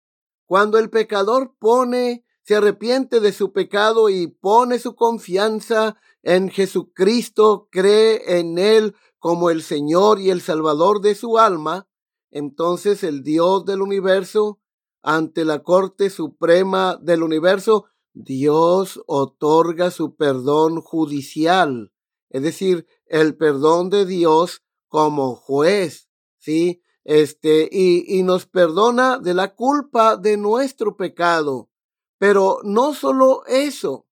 cuando 0.46 0.80
el 0.80 0.90
pecador 0.90 1.56
pone, 1.60 2.26
se 2.42 2.56
arrepiente 2.56 3.20
de 3.20 3.32
su 3.32 3.52
pecado 3.52 4.10
y 4.10 4.28
pone 4.28 4.80
su 4.80 4.96
confianza 4.96 5.98
en 6.24 6.50
Jesucristo, 6.50 7.68
cree 7.72 8.40
en 8.40 8.58
Él 8.58 8.96
como 9.20 9.50
el 9.50 9.64
Señor 9.64 10.20
y 10.20 10.30
el 10.30 10.42
Salvador 10.42 11.02
de 11.02 11.16
su 11.16 11.38
alma, 11.38 11.88
entonces 12.32 13.04
el 13.04 13.24
Dios 13.24 13.66
del 13.66 13.82
universo, 13.82 14.60
ante 15.02 15.46
la 15.46 15.64
Corte 15.64 16.10
Suprema 16.10 16.98
del 17.02 17.24
universo, 17.24 17.86
Dios 18.14 19.02
otorga 19.08 19.92
su 19.92 20.16
perdón 20.16 20.82
judicial 20.82 21.92
es 22.36 22.42
decir, 22.42 22.86
el 23.06 23.38
perdón 23.38 23.89
de 23.89 24.06
Dios 24.06 24.62
como 24.89 25.36
juez, 25.36 26.10
¿sí? 26.38 26.82
Este, 27.06 27.70
y, 27.72 28.20
y 28.20 28.24
nos 28.24 28.46
perdona 28.46 29.20
de 29.20 29.34
la 29.34 29.56
culpa 29.56 30.18
de 30.18 30.36
nuestro 30.36 30.98
pecado. 30.98 31.70
Pero 32.18 32.60
no 32.65 32.94
solo 32.94 33.46
eso, 33.46 34.06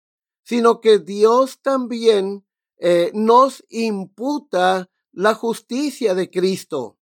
sino 0.44 0.82
que 0.82 1.00
Dios 1.00 1.64
también 1.64 2.46
eh, 2.78 3.10
nos 3.16 3.66
imputa 3.70 4.92
la 5.12 5.34
justicia 5.34 6.14
de 6.14 6.30
Cristo 6.30 7.00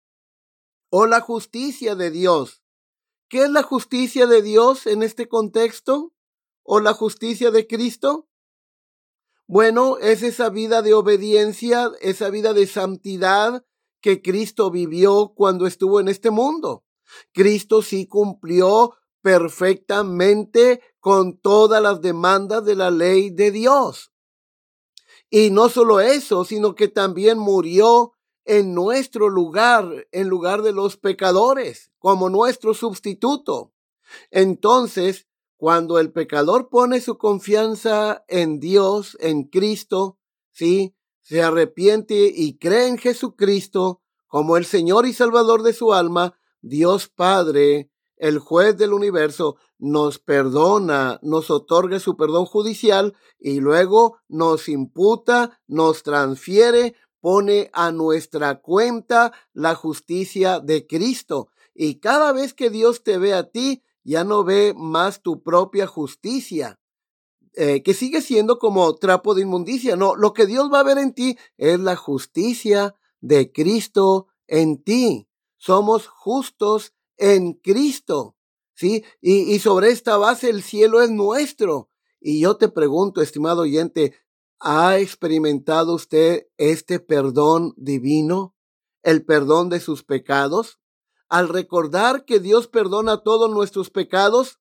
o 0.91 1.07
la 1.07 1.21
justicia 1.21 1.95
de 1.95 2.11
Dios. 2.11 2.61
¿Qué 3.27 3.45
es 3.45 3.49
la 3.49 3.63
justicia 3.63 4.27
de 4.27 4.43
Dios 4.43 4.85
en 4.85 5.01
este 5.01 5.27
contexto? 5.27 6.13
¿O 6.61 6.79
la 6.79 6.93
justicia 6.93 7.49
de 7.49 7.65
Cristo? 7.65 8.27
Bueno, 9.49 9.97
es 9.97 10.23
esa 10.23 10.49
vida 10.49 10.81
de 10.81 10.93
obediencia, 10.93 11.89
esa 12.01 12.29
vida 12.29 12.53
de 12.53 12.67
santidad 12.67 13.65
que 14.01 14.21
Cristo 14.21 14.69
vivió 14.69 15.33
cuando 15.35 15.65
estuvo 15.65 16.01
en 16.01 16.09
este 16.09 16.31
mundo. 16.31 16.83
Cristo 17.31 17.81
sí 17.81 18.07
cumplió 18.07 18.95
perfectamente 19.21 20.81
con 20.99 21.37
todas 21.37 21.81
las 21.81 22.01
demandas 22.01 22.65
de 22.65 22.75
la 22.75 22.91
ley 22.91 23.29
de 23.29 23.51
Dios. 23.51 24.11
Y 25.29 25.49
no 25.49 25.69
solo 25.69 26.01
eso, 26.01 26.43
sino 26.43 26.75
que 26.75 26.89
también 26.89 27.37
murió 27.37 28.13
en 28.43 28.73
nuestro 28.73 29.29
lugar, 29.29 30.07
en 30.11 30.27
lugar 30.27 30.61
de 30.61 30.73
los 30.73 30.97
pecadores, 30.97 31.89
como 31.99 32.29
nuestro 32.29 32.73
sustituto. 32.73 33.71
Entonces, 34.29 35.26
cuando 35.57 35.99
el 35.99 36.11
pecador 36.11 36.69
pone 36.69 37.01
su 37.01 37.17
confianza 37.17 38.23
en 38.27 38.59
Dios, 38.59 39.17
en 39.19 39.43
Cristo, 39.43 40.17
sí, 40.51 40.95
se 41.21 41.43
arrepiente 41.43 42.31
y 42.33 42.57
cree 42.57 42.87
en 42.87 42.97
Jesucristo 42.97 44.01
como 44.27 44.55
el 44.55 44.65
Señor 44.65 45.05
y 45.07 45.13
Salvador 45.13 45.63
de 45.63 45.73
su 45.73 45.93
alma, 45.93 46.37
Dios 46.61 47.09
Padre, 47.09 47.89
el 48.17 48.39
juez 48.39 48.77
del 48.77 48.93
universo, 48.93 49.57
nos 49.79 50.19
perdona, 50.19 51.19
nos 51.21 51.49
otorga 51.49 51.99
su 51.99 52.17
perdón 52.17 52.45
judicial 52.45 53.15
y 53.39 53.59
luego 53.59 54.17
nos 54.27 54.69
imputa, 54.69 55.59
nos 55.67 56.03
transfiere, 56.03 56.95
pone 57.19 57.69
a 57.73 57.91
nuestra 57.91 58.61
cuenta 58.61 59.33
la 59.53 59.75
justicia 59.75 60.59
de 60.59 60.87
Cristo. 60.87 61.49
Y 61.73 61.99
cada 61.99 62.31
vez 62.31 62.53
que 62.53 62.69
Dios 62.69 63.03
te 63.03 63.17
ve 63.17 63.33
a 63.33 63.49
ti, 63.49 63.83
ya 64.07 64.23
no 64.23 64.45
ve 64.45 64.73
más 64.73 65.21
tu 65.21 65.43
propia 65.43 65.85
justicia, 65.85 66.79
eh, 67.53 67.83
que 67.83 67.93
sigue 67.93 68.21
siendo 68.21 68.57
como 68.57 68.95
trapo 68.95 69.35
de 69.35 69.41
inmundicia. 69.41 69.97
No, 69.97 70.15
lo 70.15 70.33
que 70.33 70.45
Dios 70.45 70.71
va 70.71 70.79
a 70.79 70.83
ver 70.83 70.97
en 70.97 71.13
ti 71.13 71.37
es 71.57 71.77
la 71.81 71.97
justicia 71.97 72.95
de 73.19 73.51
Cristo 73.51 74.27
en 74.47 74.81
ti. 74.81 75.27
Somos 75.57 76.07
justos 76.07 76.93
en 77.17 77.53
Cristo. 77.53 78.37
¿Sí? 78.73 79.03
Y, 79.19 79.53
y 79.53 79.59
sobre 79.59 79.89
esta 79.89 80.17
base 80.17 80.49
el 80.49 80.63
cielo 80.63 81.01
es 81.01 81.09
nuestro. 81.09 81.89
Y 82.21 82.39
yo 82.39 82.55
te 82.55 82.69
pregunto, 82.69 83.21
estimado 83.21 83.63
oyente, 83.63 84.13
¿ha 84.59 84.99
experimentado 84.99 85.95
usted 85.95 86.47
este 86.57 86.99
perdón 86.99 87.73
divino? 87.75 88.55
¿El 89.03 89.25
perdón 89.25 89.69
de 89.69 89.79
sus 89.81 90.03
pecados? 90.03 90.79
Al 91.29 91.49
recordar 91.49 92.25
que 92.25 92.39
Dios 92.39 92.67
perdona 92.67 93.23
todos 93.23 93.51
nuestros 93.51 93.89
pecados, 93.89 94.59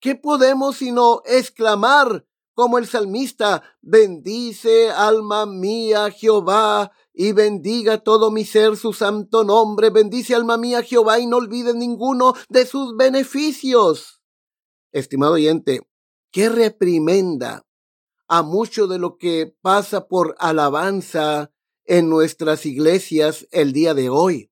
¿qué 0.00 0.14
podemos 0.14 0.76
sino 0.76 1.22
exclamar 1.24 2.26
como 2.56 2.78
el 2.78 2.86
salmista, 2.86 3.62
bendice 3.82 4.90
alma 4.90 5.44
mía 5.44 6.10
Jehová 6.10 6.90
y 7.12 7.32
bendiga 7.32 7.98
todo 7.98 8.30
mi 8.30 8.46
ser 8.46 8.78
su 8.78 8.94
santo 8.94 9.44
nombre, 9.44 9.90
bendice 9.90 10.34
alma 10.34 10.56
mía 10.56 10.82
Jehová 10.82 11.18
y 11.18 11.26
no 11.26 11.36
olvide 11.36 11.74
ninguno 11.74 12.32
de 12.48 12.64
sus 12.64 12.96
beneficios. 12.96 14.22
Estimado 14.90 15.34
oyente, 15.34 15.86
qué 16.32 16.48
reprimenda 16.48 17.66
a 18.26 18.42
mucho 18.42 18.86
de 18.86 18.98
lo 18.98 19.18
que 19.18 19.54
pasa 19.60 20.08
por 20.08 20.34
alabanza 20.38 21.52
en 21.84 22.08
nuestras 22.08 22.64
iglesias 22.64 23.46
el 23.50 23.74
día 23.74 23.92
de 23.92 24.08
hoy. 24.08 24.50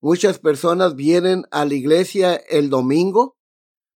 Muchas 0.00 0.38
personas 0.38 0.94
vienen 0.94 1.44
a 1.50 1.64
la 1.64 1.74
iglesia 1.74 2.34
el 2.34 2.70
domingo, 2.70 3.36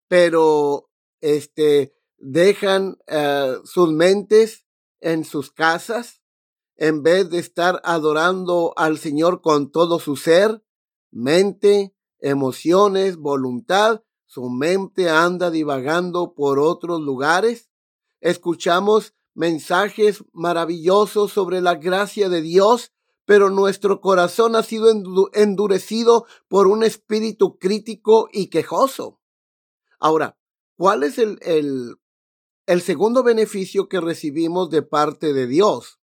pero 0.08 0.90
este 1.22 1.94
dejan 2.18 2.98
eh, 3.08 3.56
sus 3.64 3.92
mentes 3.92 4.66
en 5.02 5.24
sus 5.24 5.52
casas 5.52 6.22
en 6.80 7.04
vez 7.04 7.30
de 7.30 7.40
estar 7.40 7.82
adorando 7.84 8.74
al 8.78 8.98
Señor 8.98 9.42
con 9.42 9.70
todo 9.72 10.00
su 10.00 10.16
ser, 10.16 10.64
mente, 11.12 11.94
emociones, 12.20 13.18
voluntad, 13.18 14.02
su 14.26 14.50
mente 14.50 15.10
anda 15.10 15.52
divagando 15.52 16.34
por 16.34 16.58
otros 16.60 17.02
lugares. 17.02 17.70
Escuchamos 18.22 19.14
mensajes 19.34 20.24
maravillosos 20.32 21.34
sobre 21.34 21.60
la 21.62 21.76
gracia 21.76 22.30
de 22.30 22.42
Dios, 22.42 22.94
pero 23.30 23.52
nuestro 23.52 24.02
corazón 24.02 24.56
ha 24.56 24.64
sido 24.64 24.90
endurecido 25.34 26.26
por 26.48 26.66
un 26.66 26.82
espíritu 26.82 27.60
crítico 27.60 28.28
y 28.34 28.48
quejoso. 28.48 29.22
Ahora, 30.00 30.40
¿cuál 30.76 31.04
es 31.04 31.20
el, 31.20 31.38
el, 32.66 32.82
segundo 32.82 33.22
beneficio 33.22 33.88
que 33.88 34.02
recibimos 34.02 34.72
de 34.72 34.82
parte 34.82 35.34
de 35.34 35.46
Dios. 35.46 36.00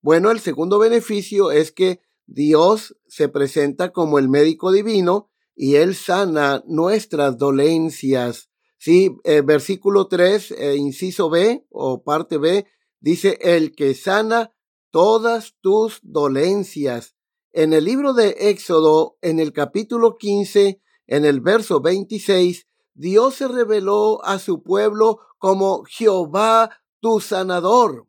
Bueno, 0.00 0.30
el 0.30 0.40
segundo 0.40 0.78
beneficio 0.78 1.50
es 1.50 1.72
que 1.72 2.00
Dios 2.24 2.96
se 3.06 3.28
presenta 3.28 3.92
como 3.92 4.18
el 4.18 4.30
médico 4.30 4.72
divino 4.72 5.28
y 5.54 5.74
Él 5.74 5.94
sana 5.94 6.64
nuestras 6.66 7.36
dolencias. 7.36 8.48
Sí, 8.78 9.14
eh, 9.24 9.42
versículo 9.42 10.08
3, 10.08 10.52
eh, 10.52 10.76
inciso 10.76 11.28
B 11.28 11.66
o 11.68 12.02
parte 12.02 12.38
B, 12.38 12.64
dice, 12.98 13.38
el 13.42 13.74
que 13.74 13.94
sana 13.94 14.54
todas 14.92 15.56
tus 15.60 15.98
dolencias. 16.02 17.16
En 17.52 17.72
el 17.72 17.84
libro 17.84 18.12
de 18.12 18.36
Éxodo, 18.38 19.16
en 19.22 19.40
el 19.40 19.52
capítulo 19.52 20.16
15, 20.16 20.80
en 21.08 21.24
el 21.24 21.40
verso 21.40 21.80
26, 21.80 22.68
Dios 22.94 23.34
se 23.34 23.48
reveló 23.48 24.24
a 24.24 24.38
su 24.38 24.62
pueblo 24.62 25.18
como 25.38 25.82
Jehová 25.84 26.70
tu 27.00 27.20
sanador. 27.20 28.06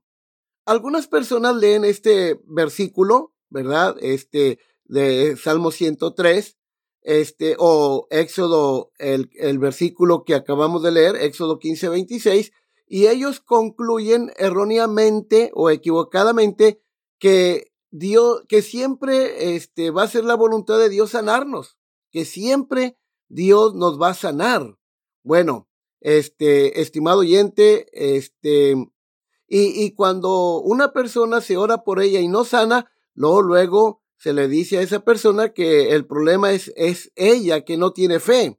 Algunas 0.65 1.07
personas 1.07 1.55
leen 1.55 1.85
este 1.85 2.39
versículo, 2.45 3.33
¿verdad? 3.49 3.95
Este 4.01 4.59
de 4.83 5.35
Salmo 5.37 5.71
103, 5.71 6.57
este, 7.01 7.55
o 7.59 8.07
Éxodo, 8.09 8.91
el, 8.97 9.29
el 9.33 9.57
versículo 9.57 10.23
que 10.25 10.35
acabamos 10.35 10.83
de 10.83 10.91
leer, 10.91 11.15
Éxodo 11.15 11.59
15, 11.59 11.89
26, 11.89 12.51
y 12.85 13.07
ellos 13.07 13.39
concluyen 13.39 14.31
erróneamente 14.37 15.51
o 15.53 15.69
equivocadamente 15.69 16.81
que 17.19 17.73
Dios, 17.91 18.43
que 18.47 18.61
siempre 18.61 19.55
este, 19.55 19.91
va 19.91 20.03
a 20.03 20.07
ser 20.07 20.25
la 20.25 20.35
voluntad 20.35 20.79
de 20.79 20.89
Dios 20.89 21.11
sanarnos, 21.11 21.77
que 22.11 22.25
siempre 22.25 22.97
Dios 23.29 23.75
nos 23.75 24.01
va 24.01 24.09
a 24.09 24.13
sanar. 24.15 24.77
Bueno, 25.23 25.69
este, 26.01 26.81
estimado 26.81 27.19
oyente, 27.19 27.87
este, 27.93 28.71
y, 29.47 29.83
y 29.83 29.93
cuando 29.93 30.59
una 30.61 30.91
persona 30.91 31.39
se 31.41 31.57
ora 31.57 31.83
por 31.83 32.01
ella 32.01 32.19
y 32.19 32.27
no 32.27 32.43
sana, 32.45 32.91
luego, 33.13 33.41
luego 33.41 34.03
se 34.17 34.33
le 34.33 34.47
dice 34.47 34.77
a 34.77 34.81
esa 34.81 35.01
persona 35.01 35.49
que 35.53 35.91
el 35.91 36.05
problema 36.05 36.51
es, 36.51 36.71
es 36.75 37.11
ella 37.15 37.65
que 37.65 37.77
no 37.77 37.91
tiene 37.91 38.19
fe. 38.19 38.57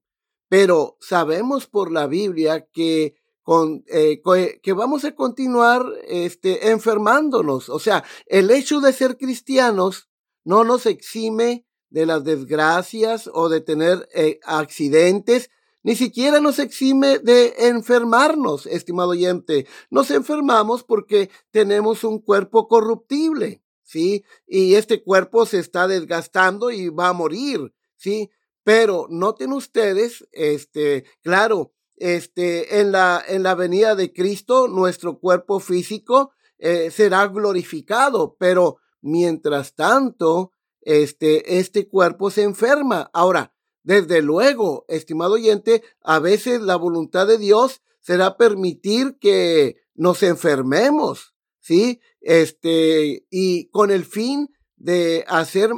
Pero 0.48 0.98
sabemos 1.00 1.66
por 1.66 1.90
la 1.90 2.06
Biblia 2.06 2.68
que 2.72 3.16
con, 3.44 3.84
eh, 3.88 4.20
que 4.62 4.72
vamos 4.72 5.04
a 5.04 5.14
continuar 5.14 5.84
este, 6.08 6.70
enfermándonos. 6.70 7.68
O 7.68 7.78
sea, 7.78 8.02
el 8.26 8.50
hecho 8.50 8.80
de 8.80 8.92
ser 8.92 9.16
cristianos 9.18 10.08
no 10.44 10.64
nos 10.64 10.86
exime 10.86 11.66
de 11.90 12.06
las 12.06 12.24
desgracias 12.24 13.30
o 13.32 13.48
de 13.48 13.60
tener 13.60 14.08
eh, 14.14 14.40
accidentes, 14.44 15.50
ni 15.82 15.94
siquiera 15.94 16.40
nos 16.40 16.58
exime 16.58 17.18
de 17.18 17.54
enfermarnos, 17.68 18.64
estimado 18.66 19.10
oyente. 19.10 19.66
Nos 19.90 20.10
enfermamos 20.10 20.82
porque 20.82 21.30
tenemos 21.50 22.02
un 22.02 22.18
cuerpo 22.18 22.66
corruptible, 22.66 23.62
¿sí? 23.82 24.24
Y 24.46 24.74
este 24.74 25.02
cuerpo 25.02 25.44
se 25.44 25.58
está 25.58 25.86
desgastando 25.86 26.70
y 26.70 26.88
va 26.88 27.08
a 27.08 27.12
morir, 27.12 27.74
¿sí? 27.96 28.30
Pero 28.62 29.06
noten 29.10 29.52
ustedes, 29.52 30.26
este, 30.32 31.04
claro, 31.20 31.73
este, 31.96 32.80
en 32.80 32.92
la, 32.92 33.22
en 33.26 33.42
la 33.42 33.54
venida 33.54 33.94
de 33.94 34.12
Cristo, 34.12 34.68
nuestro 34.68 35.18
cuerpo 35.18 35.60
físico 35.60 36.32
eh, 36.58 36.90
será 36.90 37.26
glorificado, 37.28 38.36
pero 38.38 38.78
mientras 39.00 39.74
tanto, 39.74 40.52
este, 40.80 41.58
este 41.58 41.88
cuerpo 41.88 42.30
se 42.30 42.42
enferma. 42.42 43.10
Ahora, 43.12 43.54
desde 43.82 44.22
luego, 44.22 44.84
estimado 44.88 45.34
oyente, 45.34 45.82
a 46.00 46.18
veces 46.18 46.62
la 46.62 46.76
voluntad 46.76 47.26
de 47.26 47.38
Dios 47.38 47.82
será 48.00 48.36
permitir 48.36 49.18
que 49.18 49.76
nos 49.94 50.22
enfermemos, 50.22 51.34
¿sí? 51.60 52.00
Este, 52.20 53.26
y 53.30 53.68
con 53.68 53.90
el 53.90 54.04
fin 54.04 54.48
de 54.76 55.24
hacer 55.28 55.70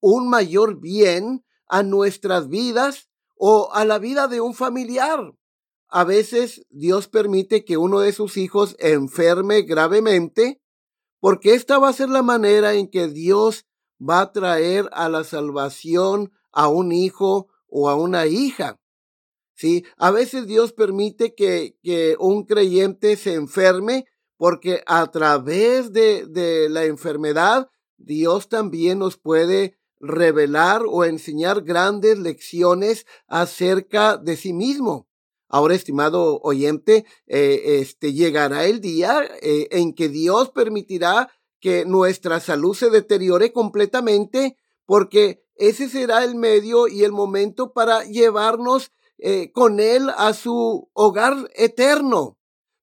un 0.00 0.28
mayor 0.28 0.80
bien 0.80 1.44
a 1.68 1.82
nuestras 1.82 2.48
vidas 2.48 3.08
o 3.36 3.70
a 3.72 3.84
la 3.84 3.98
vida 3.98 4.28
de 4.28 4.40
un 4.40 4.54
familiar. 4.54 5.34
A 5.88 6.04
veces 6.04 6.66
Dios 6.70 7.08
permite 7.08 7.64
que 7.64 7.76
uno 7.76 8.00
de 8.00 8.12
sus 8.12 8.36
hijos 8.36 8.76
enferme 8.78 9.62
gravemente 9.62 10.60
porque 11.20 11.54
esta 11.54 11.78
va 11.78 11.88
a 11.88 11.94
ser 11.94 12.08
la 12.08 12.22
manera 12.22 12.74
en 12.74 12.88
que 12.88 13.08
Dios 13.08 13.66
va 14.00 14.20
a 14.20 14.32
traer 14.32 14.88
a 14.92 15.08
la 15.08 15.24
salvación 15.24 16.32
a 16.52 16.68
un 16.68 16.92
hijo 16.92 17.48
o 17.68 17.88
a 17.88 17.94
una 17.94 18.26
hija. 18.26 18.78
Sí, 19.54 19.84
a 19.96 20.10
veces 20.10 20.46
Dios 20.46 20.72
permite 20.72 21.34
que, 21.34 21.78
que 21.82 22.16
un 22.18 22.44
creyente 22.44 23.16
se 23.16 23.34
enferme 23.34 24.04
porque 24.36 24.82
a 24.86 25.10
través 25.10 25.92
de, 25.92 26.26
de 26.26 26.68
la 26.68 26.84
enfermedad 26.84 27.68
Dios 27.96 28.48
también 28.48 28.98
nos 28.98 29.16
puede 29.16 29.78
revelar 29.98 30.82
o 30.86 31.04
enseñar 31.04 31.62
grandes 31.62 32.18
lecciones 32.18 33.06
acerca 33.28 34.18
de 34.18 34.36
sí 34.36 34.52
mismo. 34.52 35.08
Ahora, 35.48 35.74
estimado 35.74 36.40
oyente, 36.42 37.06
eh, 37.26 37.80
este 37.80 38.12
llegará 38.12 38.64
el 38.64 38.80
día 38.80 39.22
eh, 39.42 39.68
en 39.70 39.94
que 39.94 40.08
Dios 40.08 40.50
permitirá 40.50 41.30
que 41.60 41.84
nuestra 41.84 42.40
salud 42.40 42.74
se 42.74 42.90
deteriore 42.90 43.52
completamente 43.52 44.56
porque 44.84 45.44
ese 45.54 45.88
será 45.88 46.24
el 46.24 46.34
medio 46.34 46.88
y 46.88 47.04
el 47.04 47.12
momento 47.12 47.72
para 47.72 48.04
llevarnos 48.04 48.92
eh, 49.18 49.50
con 49.52 49.80
Él 49.80 50.10
a 50.16 50.34
su 50.34 50.90
hogar 50.92 51.50
eterno. 51.54 52.38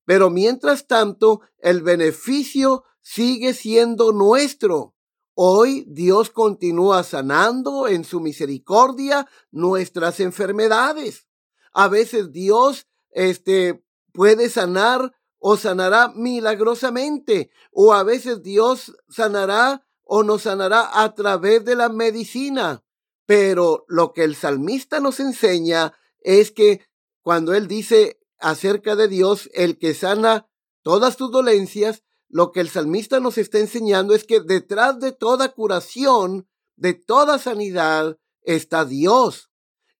Pero 0.05 0.29
mientras 0.29 0.87
tanto, 0.87 1.41
el 1.59 1.81
beneficio 1.81 2.83
sigue 3.01 3.53
siendo 3.53 4.11
nuestro. 4.11 4.95
Hoy 5.35 5.85
Dios 5.87 6.29
continúa 6.29 7.03
sanando 7.03 7.87
en 7.87 8.03
su 8.03 8.19
misericordia 8.19 9.27
nuestras 9.51 10.19
enfermedades. 10.19 11.27
A 11.73 11.87
veces 11.87 12.31
Dios 12.31 12.87
este, 13.11 13.83
puede 14.13 14.49
sanar 14.49 15.13
o 15.39 15.57
sanará 15.57 16.07
milagrosamente, 16.15 17.51
o 17.71 17.93
a 17.93 18.03
veces 18.03 18.41
Dios 18.41 18.95
sanará 19.09 19.85
o 20.03 20.23
nos 20.23 20.43
sanará 20.43 21.03
a 21.03 21.13
través 21.15 21.65
de 21.65 21.75
la 21.75 21.89
medicina. 21.89 22.83
Pero 23.25 23.85
lo 23.87 24.13
que 24.13 24.23
el 24.23 24.35
salmista 24.35 24.99
nos 24.99 25.19
enseña 25.19 25.93
es 26.19 26.51
que 26.51 26.85
cuando 27.21 27.53
él 27.53 27.67
dice 27.67 28.19
acerca 28.39 28.95
de 28.95 29.07
Dios, 29.07 29.49
el 29.53 29.77
que 29.77 29.93
sana 29.93 30.47
todas 30.81 31.17
tus 31.17 31.31
dolencias, 31.31 32.03
lo 32.29 32.51
que 32.51 32.59
el 32.59 32.69
salmista 32.69 33.19
nos 33.19 33.37
está 33.37 33.59
enseñando 33.59 34.13
es 34.13 34.23
que 34.23 34.39
detrás 34.39 34.99
de 34.99 35.11
toda 35.11 35.49
curación, 35.49 36.47
de 36.75 36.93
toda 36.93 37.37
sanidad, 37.37 38.17
está 38.41 38.85
Dios. 38.85 39.51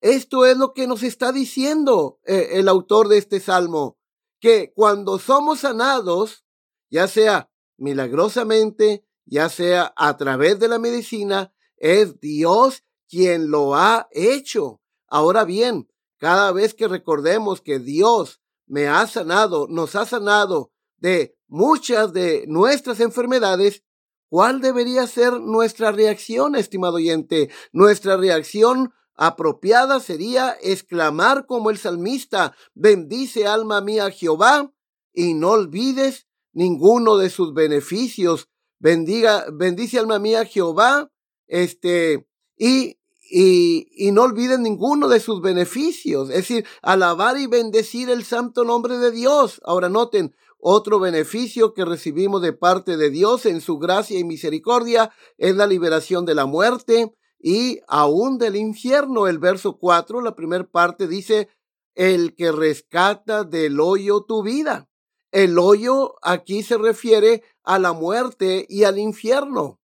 Esto 0.04 0.46
es 0.46 0.58
lo 0.58 0.74
que 0.74 0.86
nos 0.86 1.02
está 1.02 1.32
diciendo 1.32 2.20
eh, 2.26 2.50
el 2.56 2.68
autor 2.68 3.08
de 3.08 3.18
este 3.18 3.40
salmo, 3.40 3.98
que 4.42 4.74
cuando 4.76 5.18
somos 5.18 5.62
sanados, 5.62 6.44
ya 6.90 7.08
sea 7.08 7.50
milagrosamente, 7.78 9.06
ya 9.24 9.48
sea 9.48 9.94
a 9.96 10.18
través 10.18 10.60
de 10.60 10.68
la 10.68 10.78
medicina, 10.78 11.54
es 11.78 12.20
Dios 12.20 12.84
quien 13.08 13.50
lo 13.50 13.76
ha 13.76 14.10
hecho. 14.12 14.82
Ahora 15.08 15.46
bien, 15.46 15.88
cada 16.18 16.52
vez 16.52 16.74
que 16.74 16.90
recordemos 16.90 17.62
que 17.62 17.80
Dios 17.80 18.42
me 18.68 18.90
ha 18.90 19.08
sanado, 19.08 19.68
nos 19.70 19.96
ha 19.96 20.06
sanado 20.06 20.74
de 20.98 21.38
muchas 21.48 22.12
de 22.12 22.44
nuestras 22.50 23.00
enfermedades, 23.00 23.86
¿cuál 24.28 24.60
debería 24.60 25.08
ser 25.08 25.40
nuestra 25.40 25.94
reacción, 25.94 26.58
estimado 26.58 26.96
oyente? 26.96 27.50
Nuestra 27.72 28.18
reacción 28.18 28.92
apropiada 29.16 30.00
sería 30.00 30.56
exclamar 30.62 31.46
como 31.46 31.70
el 31.70 31.78
salmista, 31.78 32.56
bendice 32.74 33.48
alma 33.48 33.82
mía 33.82 34.10
Jehová 34.12 34.72
y 35.14 35.34
no 35.34 35.52
olvides 35.52 36.28
ninguno 36.54 37.18
de 37.18 37.30
sus 37.30 37.54
beneficios. 37.54 38.50
Bendiga, 38.80 39.46
bendice 39.52 40.00
alma 40.00 40.20
mía 40.20 40.46
Jehová, 40.46 41.12
este, 41.48 42.28
y, 42.58 42.98
y, 43.30 43.88
y 43.92 44.12
no 44.12 44.24
olvides 44.24 44.60
ninguno 44.60 45.08
de 45.08 45.20
sus 45.20 45.42
beneficios. 45.42 46.30
Es 46.30 46.36
decir, 46.38 46.66
alabar 46.82 47.38
y 47.38 47.48
bendecir 47.48 48.10
el 48.10 48.24
santo 48.24 48.64
nombre 48.64 48.98
de 48.98 49.12
Dios. 49.12 49.62
Ahora 49.64 49.90
noten, 49.90 50.36
otro 50.66 51.00
beneficio 51.00 51.74
que 51.74 51.86
recibimos 51.86 52.42
de 52.42 52.54
parte 52.54 52.98
de 52.98 53.10
Dios 53.10 53.46
en 53.46 53.62
su 53.62 53.80
gracia 53.80 54.18
y 54.18 54.24
misericordia 54.24 55.12
es 55.38 55.56
la 55.56 55.68
liberación 55.68 56.26
de 56.26 56.36
la 56.36 56.46
muerte 56.46 57.14
y 57.44 57.82
aún 57.88 58.38
del 58.38 58.56
infierno. 58.56 59.28
El 59.28 59.38
verso 59.38 59.78
4, 59.78 60.22
la 60.22 60.34
primera 60.34 60.64
parte 60.64 61.08
dice, 61.08 61.50
el 61.94 62.34
que 62.36 62.52
rescata 62.52 63.44
del 63.44 63.80
hoyo 63.80 64.24
tu 64.24 64.42
vida. 64.42 64.90
El 65.32 65.60
hoyo 65.60 66.16
aquí 66.22 66.64
se 66.64 66.78
refiere 66.78 67.44
a 67.64 67.78
la 67.80 67.92
muerte 67.92 68.66
y 68.70 68.86
al 68.86 68.98
infierno. 68.98 69.80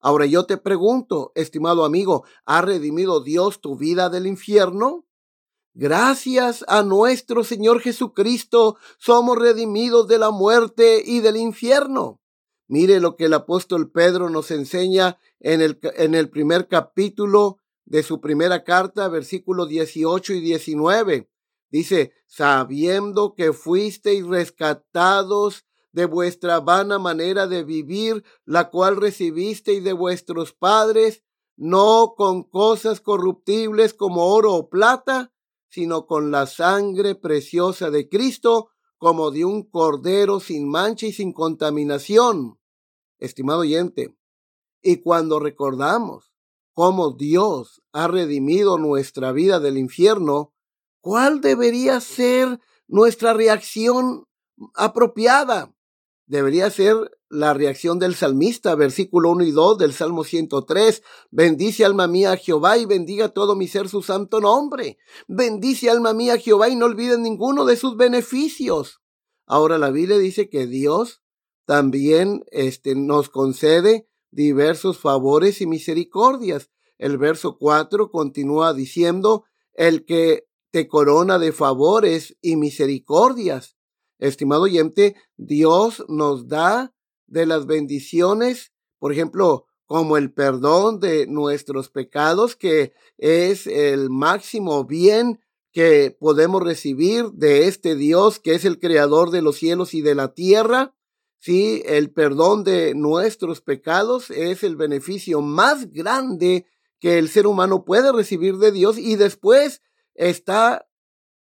Ahora 0.00 0.26
yo 0.26 0.44
te 0.44 0.56
pregunto, 0.56 1.32
estimado 1.34 1.84
amigo, 1.84 2.24
¿ha 2.44 2.62
redimido 2.62 3.20
Dios 3.20 3.60
tu 3.60 3.76
vida 3.76 4.10
del 4.10 4.26
infierno? 4.26 5.06
Gracias 5.74 6.64
a 6.66 6.82
nuestro 6.82 7.44
Señor 7.44 7.80
Jesucristo 7.80 8.76
somos 8.98 9.38
redimidos 9.38 10.08
de 10.08 10.18
la 10.18 10.30
muerte 10.30 11.02
y 11.04 11.20
del 11.20 11.36
infierno. 11.36 12.20
Mire 12.68 13.00
lo 13.00 13.16
que 13.16 13.24
el 13.24 13.34
apóstol 13.34 13.90
Pedro 13.90 14.28
nos 14.28 14.50
enseña 14.50 15.18
en 15.40 15.62
el, 15.62 15.78
en 15.96 16.14
el 16.14 16.28
primer 16.28 16.68
capítulo 16.68 17.58
de 17.86 18.02
su 18.02 18.20
primera 18.20 18.62
carta, 18.62 19.08
versículos 19.08 19.70
18 19.70 20.34
y 20.34 20.40
19. 20.40 21.30
Dice, 21.70 22.12
sabiendo 22.26 23.34
que 23.34 23.54
fuisteis 23.54 24.26
rescatados 24.26 25.64
de 25.92 26.04
vuestra 26.04 26.60
vana 26.60 26.98
manera 26.98 27.46
de 27.46 27.64
vivir, 27.64 28.22
la 28.44 28.68
cual 28.68 28.96
recibisteis 28.96 29.82
de 29.82 29.94
vuestros 29.94 30.52
padres, 30.52 31.24
no 31.56 32.14
con 32.16 32.42
cosas 32.44 33.00
corruptibles 33.00 33.94
como 33.94 34.26
oro 34.26 34.54
o 34.54 34.68
plata, 34.68 35.32
sino 35.70 36.06
con 36.06 36.30
la 36.30 36.46
sangre 36.46 37.14
preciosa 37.14 37.90
de 37.90 38.08
Cristo, 38.08 38.68
como 38.98 39.30
de 39.30 39.44
un 39.44 39.62
cordero 39.62 40.40
sin 40.40 40.68
mancha 40.68 41.06
y 41.06 41.12
sin 41.12 41.32
contaminación. 41.32 42.57
Estimado 43.18 43.60
oyente, 43.60 44.16
y 44.82 44.98
cuando 44.98 45.40
recordamos 45.40 46.32
cómo 46.72 47.12
Dios 47.12 47.82
ha 47.92 48.08
redimido 48.08 48.78
nuestra 48.78 49.32
vida 49.32 49.60
del 49.60 49.78
infierno, 49.78 50.52
¿Cuál 51.00 51.40
debería 51.40 52.00
ser 52.00 52.60
nuestra 52.88 53.32
reacción 53.32 54.26
apropiada? 54.74 55.72
Debería 56.26 56.70
ser 56.70 56.96
la 57.30 57.54
reacción 57.54 57.98
del 57.98 58.14
salmista, 58.14 58.74
versículo 58.74 59.30
1 59.30 59.44
y 59.44 59.50
2 59.52 59.78
del 59.78 59.92
Salmo 59.92 60.24
103. 60.24 61.02
Bendice 61.30 61.84
alma 61.84 62.08
mía 62.08 62.32
a 62.32 62.36
Jehová 62.36 62.78
y 62.78 62.84
bendiga 62.84 63.28
todo 63.28 63.54
mi 63.54 63.68
ser 63.68 63.88
su 63.88 64.02
santo 64.02 64.40
nombre. 64.40 64.98
Bendice 65.28 65.88
alma 65.88 66.12
mía 66.12 66.34
a 66.34 66.38
Jehová 66.38 66.68
y 66.68 66.76
no 66.76 66.86
olvides 66.86 67.18
ninguno 67.18 67.64
de 67.64 67.76
sus 67.76 67.96
beneficios. 67.96 69.00
Ahora 69.46 69.78
la 69.78 69.90
Biblia 69.90 70.18
dice 70.18 70.50
que 70.50 70.66
Dios 70.66 71.22
también 71.68 72.46
este, 72.50 72.94
nos 72.94 73.28
concede 73.28 74.08
diversos 74.30 74.96
favores 74.96 75.60
y 75.60 75.66
misericordias. 75.66 76.70
El 76.96 77.18
verso 77.18 77.58
4 77.58 78.10
continúa 78.10 78.72
diciendo, 78.72 79.44
el 79.74 80.06
que 80.06 80.46
te 80.70 80.88
corona 80.88 81.38
de 81.38 81.52
favores 81.52 82.38
y 82.40 82.56
misericordias. 82.56 83.76
Estimado 84.18 84.62
oyente, 84.62 85.14
Dios 85.36 86.06
nos 86.08 86.48
da 86.48 86.94
de 87.26 87.44
las 87.44 87.66
bendiciones, 87.66 88.72
por 88.98 89.12
ejemplo, 89.12 89.66
como 89.84 90.16
el 90.16 90.32
perdón 90.32 91.00
de 91.00 91.26
nuestros 91.26 91.90
pecados, 91.90 92.56
que 92.56 92.94
es 93.18 93.66
el 93.66 94.08
máximo 94.08 94.86
bien 94.86 95.38
que 95.70 96.16
podemos 96.18 96.62
recibir 96.62 97.26
de 97.32 97.68
este 97.68 97.94
Dios 97.94 98.38
que 98.38 98.54
es 98.54 98.64
el 98.64 98.78
creador 98.78 99.30
de 99.30 99.42
los 99.42 99.56
cielos 99.56 99.92
y 99.92 100.00
de 100.00 100.14
la 100.14 100.32
tierra. 100.32 100.94
Sí, 101.38 101.82
el 101.86 102.10
perdón 102.12 102.64
de 102.64 102.94
nuestros 102.94 103.60
pecados 103.60 104.30
es 104.30 104.64
el 104.64 104.76
beneficio 104.76 105.40
más 105.40 105.90
grande 105.92 106.66
que 106.98 107.18
el 107.18 107.28
ser 107.28 107.46
humano 107.46 107.84
puede 107.84 108.12
recibir 108.12 108.56
de 108.56 108.72
Dios 108.72 108.98
y 108.98 109.14
después 109.14 109.82
está 110.14 110.88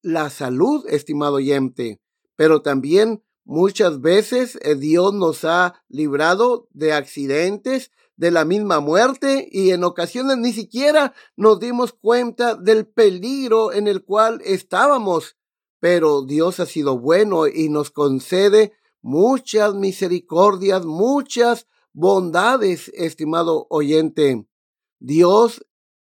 la 0.03 0.29
salud, 0.29 0.85
estimado 0.89 1.37
oyente, 1.37 2.01
pero 2.37 2.61
también 2.61 3.25
muchas 3.45 4.01
veces 4.03 4.59
eh, 4.63 4.75
Dios 4.75 5.15
nos 5.15 5.45
ha 5.45 5.83
librado 5.89 6.69
de 6.73 6.93
accidentes, 6.93 7.91
de 8.17 8.31
la 8.31 8.45
misma 8.45 8.81
muerte 8.81 9.49
y 9.51 9.71
en 9.71 9.85
ocasiones 9.85 10.39
ni 10.39 10.53
siquiera 10.53 11.15
nos 11.37 11.61
dimos 11.61 11.93
cuenta 11.93 12.55
del 12.55 12.87
peligro 12.87 13.73
en 13.73 13.89
el 13.89 14.05
cual 14.05 14.41
estábamos. 14.45 15.37
Pero 15.81 16.23
Dios 16.23 16.59
ha 16.59 16.67
sido 16.67 16.99
bueno 16.99 17.47
y 17.47 17.69
nos 17.69 17.91
concede 17.91 18.73
muchas 19.07 19.73
misericordias, 19.75 20.85
muchas 20.85 21.69
bondades, 21.93 22.89
estimado 22.93 23.69
oyente. 23.71 24.49
Dios 24.99 25.65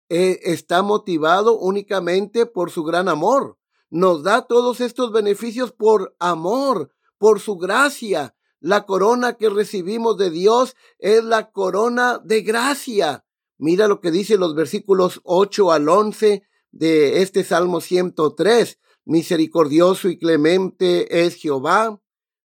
eh, 0.09 0.39
está 0.43 0.83
motivado 0.83 1.57
únicamente 1.57 2.45
por 2.45 2.69
su 2.69 2.83
gran 2.83 3.09
amor. 3.09 3.57
Nos 3.89 4.21
da 4.21 4.43
todos 4.43 4.79
estos 4.79 5.11
beneficios 5.11 5.71
por 5.71 6.15
amor, 6.19 6.91
por 7.17 7.39
su 7.39 7.57
gracia. 7.57 8.35
La 8.59 8.85
corona 8.85 9.33
que 9.37 9.49
recibimos 9.49 10.19
de 10.19 10.29
Dios 10.29 10.75
es 10.99 11.23
la 11.23 11.49
corona 11.49 12.19
de 12.23 12.43
gracia. 12.43 13.25
Mira 13.57 13.87
lo 13.87 14.01
que 14.01 14.11
dice 14.11 14.37
los 14.37 14.53
versículos 14.53 15.19
8 15.23 15.71
al 15.71 15.89
11 15.89 16.43
de 16.71 17.23
este 17.23 17.43
Salmo 17.43 17.81
103. 17.81 18.77
Misericordioso 19.03 20.09
y 20.09 20.19
clemente 20.19 21.25
es 21.25 21.35
Jehová, 21.35 21.99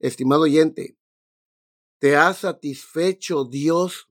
Estimado 0.00 0.42
oyente, 0.42 0.96
¿te 1.98 2.16
ha 2.16 2.32
satisfecho 2.32 3.44
Dios 3.44 4.08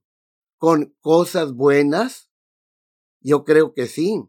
con 0.58 0.94
cosas 1.00 1.54
buenas? 1.54 2.30
Yo 3.20 3.44
creo 3.44 3.72
que 3.72 3.86
sí. 3.86 4.22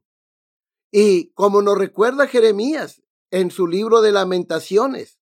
Y 0.91 1.31
como 1.33 1.61
nos 1.61 1.77
recuerda 1.77 2.27
Jeremías 2.27 3.03
en 3.29 3.51
su 3.51 3.67
libro 3.67 4.01
de 4.01 4.11
lamentaciones, 4.11 5.19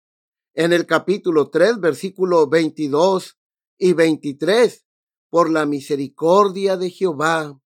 en 0.54 0.74
el 0.74 0.86
capítulo 0.86 1.50
3, 1.50 1.80
versículo 1.80 2.48
22 2.48 3.40
y 3.78 3.94
23, 3.94 4.86
por 5.30 5.50
la 5.50 5.66
misericordia 5.66 6.78
de 6.78 6.90
Jehová 6.90 7.60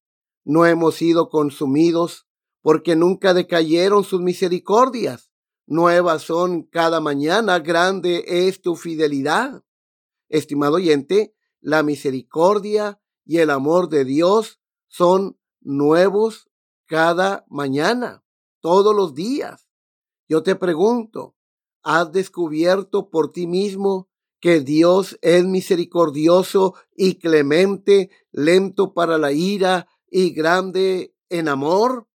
no 0.43 0.65
hemos 0.65 0.95
sido 0.95 1.29
consumidos, 1.29 2.27
porque 2.61 2.95
nunca 2.95 3.33
decayeron 3.33 4.03
sus 4.03 4.21
misericordias. 4.21 5.30
Nuevas 5.71 6.23
son 6.23 6.63
cada 6.63 6.99
mañana, 6.99 7.59
grande 7.59 8.25
es 8.27 8.61
tu 8.61 8.75
fidelidad. 8.75 9.63
Estimado 10.27 10.75
oyente, 10.75 11.33
la 11.61 11.81
misericordia 11.81 12.99
y 13.23 13.37
el 13.37 13.49
amor 13.49 13.87
de 13.87 14.03
Dios 14.03 14.59
son 14.89 15.39
nuevos 15.61 16.49
cada 16.87 17.45
mañana, 17.47 18.21
todos 18.59 18.93
los 18.93 19.15
días. 19.15 19.69
Yo 20.27 20.43
te 20.43 20.57
pregunto, 20.57 21.37
¿has 21.83 22.11
descubierto 22.11 23.09
por 23.09 23.31
ti 23.31 23.47
mismo 23.47 24.09
que 24.41 24.59
Dios 24.59 25.17
es 25.21 25.45
misericordioso 25.45 26.73
y 26.93 27.15
clemente, 27.15 28.09
lento 28.33 28.93
para 28.93 29.17
la 29.17 29.31
ira 29.31 29.87
y 30.09 30.31
grande 30.31 31.15
en 31.29 31.47
amor? 31.47 32.09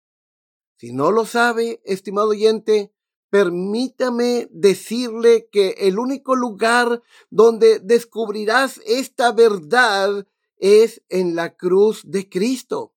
Si 0.76 0.92
no 0.92 1.10
lo 1.10 1.26
sabe, 1.26 1.82
estimado 1.86 2.32
oyente, 2.32 2.92
permítame 3.30 4.48
decirle 4.52 5.50
que 5.52 5.72
el 5.80 6.00
único 6.00 6.36
lugar 6.36 7.02
donde 7.30 7.80
descubrirás 7.80 8.80
esta 8.86 9.32
verdad 9.32 10.28
es 10.58 11.04
en 11.10 11.36
la 11.36 11.56
cruz 11.56 12.02
de 12.06 12.30
Cristo. 12.30 12.94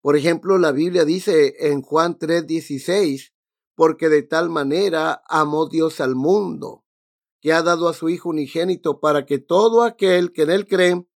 Por 0.00 0.16
ejemplo, 0.16 0.58
la 0.58 0.72
Biblia 0.72 1.04
dice 1.04 1.54
en 1.58 1.82
Juan 1.82 2.18
3:16, 2.18 3.32
porque 3.74 4.08
de 4.08 4.22
tal 4.22 4.50
manera 4.50 5.22
amó 5.28 5.66
Dios 5.68 6.00
al 6.00 6.14
mundo, 6.14 6.84
que 7.40 7.52
ha 7.52 7.62
dado 7.62 7.88
a 7.88 7.94
su 7.94 8.08
Hijo 8.08 8.28
unigénito 8.28 9.00
para 9.00 9.26
que 9.26 9.38
todo 9.38 9.82
aquel 9.82 10.32
que 10.32 10.42
en 10.42 10.50
él 10.50 10.66
cree 10.66 11.06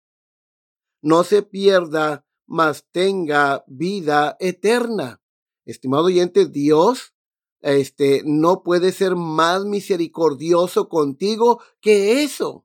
no 1.01 1.23
se 1.23 1.43
pierda, 1.43 2.27
mas 2.47 2.87
tenga 2.91 3.65
vida 3.69 4.37
eterna. 4.41 5.23
Estimado 5.65 6.05
oyente, 6.07 6.47
Dios 6.47 7.15
este, 7.61 8.23
no 8.25 8.63
puede 8.63 8.93
ser 8.93 9.17
más 9.17 9.65
misericordioso 9.65 10.89
contigo 10.89 11.61
que 11.81 12.23
eso. 12.23 12.65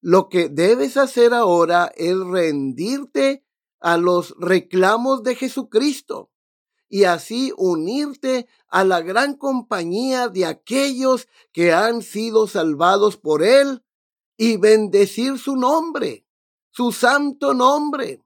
Lo 0.00 0.28
que 0.28 0.48
debes 0.48 0.96
hacer 0.96 1.34
ahora 1.34 1.92
es 1.96 2.16
rendirte 2.18 3.44
a 3.80 3.96
los 3.96 4.34
reclamos 4.38 5.22
de 5.22 5.34
Jesucristo 5.34 6.30
y 6.88 7.04
así 7.04 7.52
unirte 7.56 8.46
a 8.68 8.84
la 8.84 9.00
gran 9.00 9.34
compañía 9.36 10.28
de 10.28 10.46
aquellos 10.46 11.28
que 11.52 11.72
han 11.72 12.02
sido 12.02 12.46
salvados 12.46 13.16
por 13.16 13.42
Él 13.42 13.82
y 14.36 14.56
bendecir 14.56 15.38
su 15.38 15.56
nombre, 15.56 16.26
su 16.70 16.92
santo 16.92 17.54
nombre, 17.54 18.22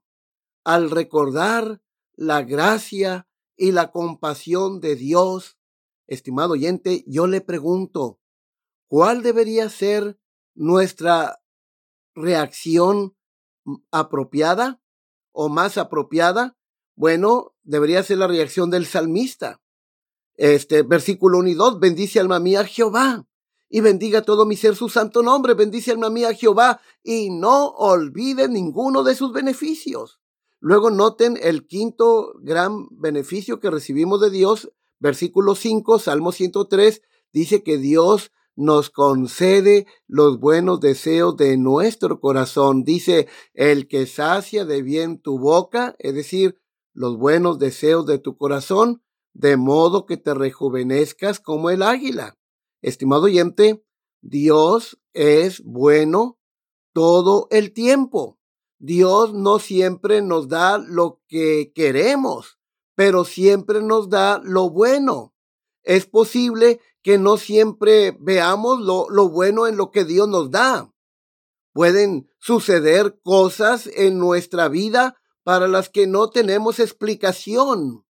al 0.63 0.91
recordar 0.91 1.81
la 2.13 2.43
gracia 2.43 3.27
y 3.55 3.71
la 3.71 3.91
compasión 3.91 4.79
de 4.79 4.95
Dios. 4.95 5.57
Estimado 6.11 6.55
oyente, 6.55 7.05
yo 7.07 7.25
le 7.25 7.39
pregunto, 7.39 8.19
¿cuál 8.89 9.23
debería 9.23 9.69
ser 9.69 10.19
nuestra 10.53 11.41
reacción 12.13 13.15
apropiada 13.91 14.81
o 15.31 15.47
más 15.47 15.77
apropiada? 15.77 16.57
Bueno, 16.95 17.55
debería 17.63 18.03
ser 18.03 18.17
la 18.17 18.27
reacción 18.27 18.69
del 18.69 18.85
salmista. 18.87 19.61
Este 20.33 20.83
versículo 20.83 21.37
1 21.37 21.47
y 21.47 21.53
2, 21.53 21.79
bendice 21.79 22.19
alma 22.19 22.41
mía 22.41 22.65
Jehová 22.65 23.25
y 23.69 23.79
bendiga 23.79 24.21
todo 24.21 24.45
mi 24.45 24.57
ser 24.57 24.75
su 24.75 24.89
santo 24.89 25.23
nombre, 25.23 25.53
bendice 25.53 25.91
alma 25.91 26.09
mía 26.09 26.33
Jehová 26.33 26.81
y 27.03 27.29
no 27.29 27.69
olvide 27.69 28.49
ninguno 28.49 29.03
de 29.03 29.15
sus 29.15 29.31
beneficios. 29.31 30.19
Luego 30.59 30.91
noten 30.91 31.39
el 31.41 31.67
quinto 31.67 32.33
gran 32.41 32.89
beneficio 32.91 33.61
que 33.61 33.71
recibimos 33.71 34.19
de 34.19 34.29
Dios, 34.29 34.73
versículo 35.01 35.55
5, 35.55 35.99
Salmo 35.99 36.31
103, 36.31 37.01
dice 37.33 37.63
que 37.63 37.77
Dios 37.77 38.31
nos 38.55 38.89
concede 38.89 39.87
los 40.07 40.39
buenos 40.39 40.79
deseos 40.79 41.35
de 41.35 41.57
nuestro 41.57 42.19
corazón. 42.19 42.83
Dice, 42.83 43.27
el 43.53 43.87
que 43.87 44.05
sacia 44.05 44.63
de 44.63 44.81
bien 44.83 45.19
tu 45.19 45.39
boca, 45.39 45.95
es 45.99 46.13
decir, 46.13 46.61
los 46.93 47.17
buenos 47.17 47.57
deseos 47.57 48.05
de 48.05 48.19
tu 48.19 48.37
corazón, 48.37 49.01
de 49.33 49.57
modo 49.57 50.05
que 50.05 50.17
te 50.17 50.33
rejuvenezcas 50.33 51.39
como 51.39 51.69
el 51.69 51.81
águila. 51.81 52.37
Estimado 52.81 53.23
oyente, 53.23 53.83
Dios 54.21 54.99
es 55.13 55.63
bueno 55.63 56.37
todo 56.93 57.47
el 57.49 57.73
tiempo. 57.73 58.37
Dios 58.77 59.33
no 59.33 59.59
siempre 59.59 60.21
nos 60.21 60.47
da 60.47 60.77
lo 60.77 61.21
que 61.27 61.71
queremos, 61.73 62.59
pero 62.95 63.25
siempre 63.25 63.81
nos 63.81 64.09
da 64.09 64.41
lo 64.43 64.69
bueno. 64.69 65.33
Es 65.83 66.05
posible 66.05 66.79
que 67.01 67.17
no 67.17 67.37
siempre 67.37 68.15
veamos 68.19 68.79
lo, 68.79 69.09
lo, 69.09 69.29
bueno 69.29 69.67
en 69.67 69.77
lo 69.77 69.91
que 69.91 70.05
Dios 70.05 70.27
nos 70.27 70.51
da. 70.51 70.93
Pueden 71.73 72.29
suceder 72.37 73.19
cosas 73.23 73.87
en 73.87 74.19
nuestra 74.19 74.67
vida 74.67 75.21
para 75.43 75.67
las 75.67 75.89
que 75.89 76.05
no 76.05 76.29
tenemos 76.29 76.79
explicación. 76.79 78.05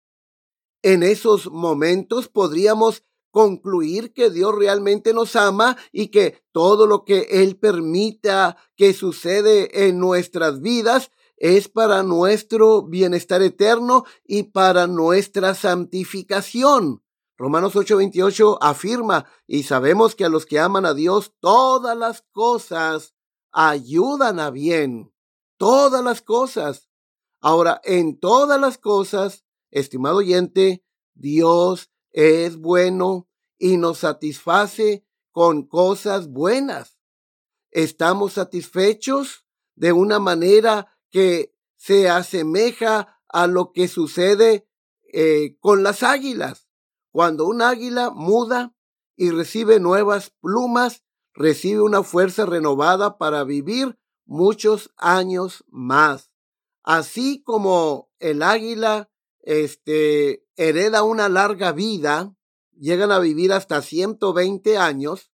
En 0.82 1.04
esos 1.04 1.50
momentos 1.52 2.28
podríamos 2.28 3.04
concluir 3.32 4.14
que 4.14 4.30
Dios 4.30 4.54
realmente 4.54 5.14
nos 5.14 5.36
ama 5.36 5.78
y 5.92 6.08
que 6.10 6.44
todo 6.52 6.86
lo 6.86 7.06
que 7.06 7.28
Él 7.30 7.58
permita 7.58 8.58
que 8.76 8.94
sucede 8.94 9.88
en 9.88 10.00
nuestras 10.00 10.60
vidas 10.62 11.12
es 11.42 11.68
para 11.68 12.04
nuestro 12.04 12.84
bienestar 12.84 13.42
eterno 13.42 14.06
y 14.24 14.44
para 14.44 14.86
nuestra 14.86 15.56
santificación. 15.56 17.04
Romanos 17.36 17.76
8:28 17.76 18.60
afirma, 18.62 19.26
y 19.48 19.64
sabemos 19.64 20.14
que 20.14 20.24
a 20.24 20.30
los 20.30 20.46
que 20.46 20.60
aman 20.60 20.86
a 20.86 20.94
Dios 20.94 21.34
todas 21.40 21.98
las 21.98 22.22
cosas 22.32 23.16
ayudan 23.52 24.40
a 24.40 24.52
bien. 24.52 25.16
Todas 25.58 26.04
las 26.04 26.22
cosas. 26.22 26.90
Ahora, 27.42 27.82
en 27.86 28.20
todas 28.20 28.62
las 28.62 28.78
cosas, 28.78 29.44
estimado 29.72 30.18
oyente, 30.18 30.86
Dios 31.16 31.90
es 32.12 32.58
bueno 32.58 33.28
y 33.58 33.78
nos 33.78 33.98
satisface 33.98 35.08
con 35.32 35.64
cosas 35.64 36.28
buenas. 36.28 37.00
Estamos 37.72 38.34
satisfechos 38.34 39.44
de 39.76 39.92
una 39.92 40.20
manera 40.20 40.96
que 41.12 41.54
se 41.76 42.10
asemeja 42.10 43.22
a 43.28 43.48
lo 43.48 43.72
que 43.72 43.88
sucede 43.88 44.68
eh, 45.14 45.58
con 45.60 45.84
las 45.84 46.04
águilas. 46.04 46.68
Cuando 47.12 47.46
un 47.46 47.62
águila 47.62 48.10
muda 48.10 48.74
y 49.16 49.32
recibe 49.32 49.80
nuevas 49.80 50.32
plumas, 50.42 51.04
recibe 51.34 51.82
una 51.82 52.04
fuerza 52.04 52.46
renovada 52.46 53.18
para 53.18 53.44
vivir 53.44 53.98
muchos 54.26 54.92
años 54.98 55.66
más. 55.68 56.32
Así 56.84 57.44
como 57.44 58.10
el 58.20 58.42
águila 58.42 59.12
este, 59.42 60.46
hereda 60.56 61.04
una 61.04 61.30
larga 61.30 61.72
vida, 61.72 62.36
llegan 62.78 63.12
a 63.12 63.20
vivir 63.20 63.54
hasta 63.54 63.82
120 63.82 64.78
años, 64.78 65.32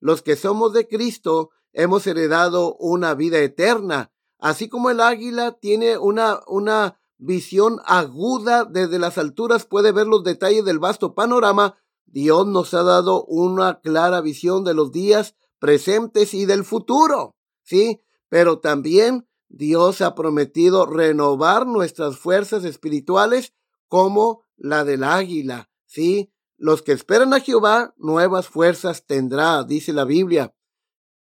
los 0.00 0.22
que 0.22 0.36
somos 0.36 0.72
de 0.72 0.88
Cristo 0.88 1.50
hemos 1.72 2.06
heredado 2.06 2.74
una 2.76 3.14
vida 3.14 3.38
eterna, 3.38 4.12
así 4.40 4.68
como 4.68 4.90
el 4.90 5.00
águila 5.00 5.52
tiene 5.52 5.98
una, 5.98 6.40
una 6.46 7.00
visión 7.18 7.80
aguda 7.84 8.64
desde 8.64 8.98
las 8.98 9.18
alturas, 9.18 9.66
puede 9.66 9.92
ver 9.92 10.06
los 10.06 10.24
detalles 10.24 10.64
del 10.64 10.78
vasto 10.78 11.14
panorama, 11.14 11.76
Dios 12.06 12.46
nos 12.46 12.74
ha 12.74 12.82
dado 12.82 13.24
una 13.24 13.80
clara 13.80 14.20
visión 14.20 14.64
de 14.64 14.74
los 14.74 14.90
días 14.90 15.36
presentes 15.58 16.34
y 16.34 16.46
del 16.46 16.64
futuro, 16.64 17.36
¿sí? 17.62 18.00
Pero 18.28 18.58
también 18.58 19.28
Dios 19.48 20.00
ha 20.00 20.14
prometido 20.14 20.86
renovar 20.86 21.66
nuestras 21.66 22.16
fuerzas 22.16 22.64
espirituales 22.64 23.52
como 23.86 24.44
la 24.56 24.84
del 24.84 25.04
águila, 25.04 25.70
¿sí? 25.86 26.32
Los 26.56 26.82
que 26.82 26.92
esperan 26.92 27.32
a 27.32 27.40
Jehová 27.40 27.94
nuevas 27.96 28.48
fuerzas 28.48 29.06
tendrá, 29.06 29.64
dice 29.64 29.92
la 29.92 30.04
Biblia. 30.04 30.54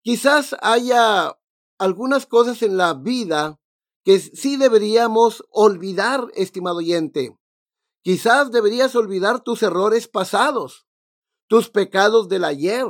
Quizás 0.01 0.55
haya 0.61 1.37
algunas 1.83 2.25
cosas 2.25 2.61
en 2.61 2.77
la 2.77 2.93
vida 2.93 3.59
que 4.05 4.17
sí 4.17 4.55
deberíamos 4.55 5.43
olvidar, 5.49 6.29
estimado 6.33 6.77
oyente. 6.77 7.37
Quizás 8.01 8.51
deberías 8.51 8.95
olvidar 8.95 9.43
tus 9.43 9.63
errores 9.63 10.07
pasados, 10.07 10.87
tus 11.47 11.69
pecados 11.69 12.29
del 12.29 12.45
ayer. 12.45 12.85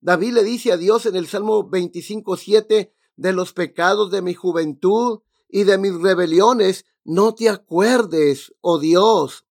David 0.00 0.32
le 0.32 0.42
dice 0.42 0.72
a 0.72 0.78
Dios 0.78 1.04
en 1.04 1.16
el 1.16 1.26
Salmo 1.26 1.68
25.7, 1.70 2.92
de 3.16 3.32
los 3.34 3.52
pecados 3.52 4.10
de 4.10 4.22
mi 4.22 4.32
juventud 4.32 5.20
y 5.46 5.64
de 5.64 5.76
mis 5.76 5.92
rebeliones, 6.00 6.86
no 7.04 7.34
te 7.34 7.50
acuerdes, 7.50 8.54
oh 8.62 8.78
Dios. 8.78 9.44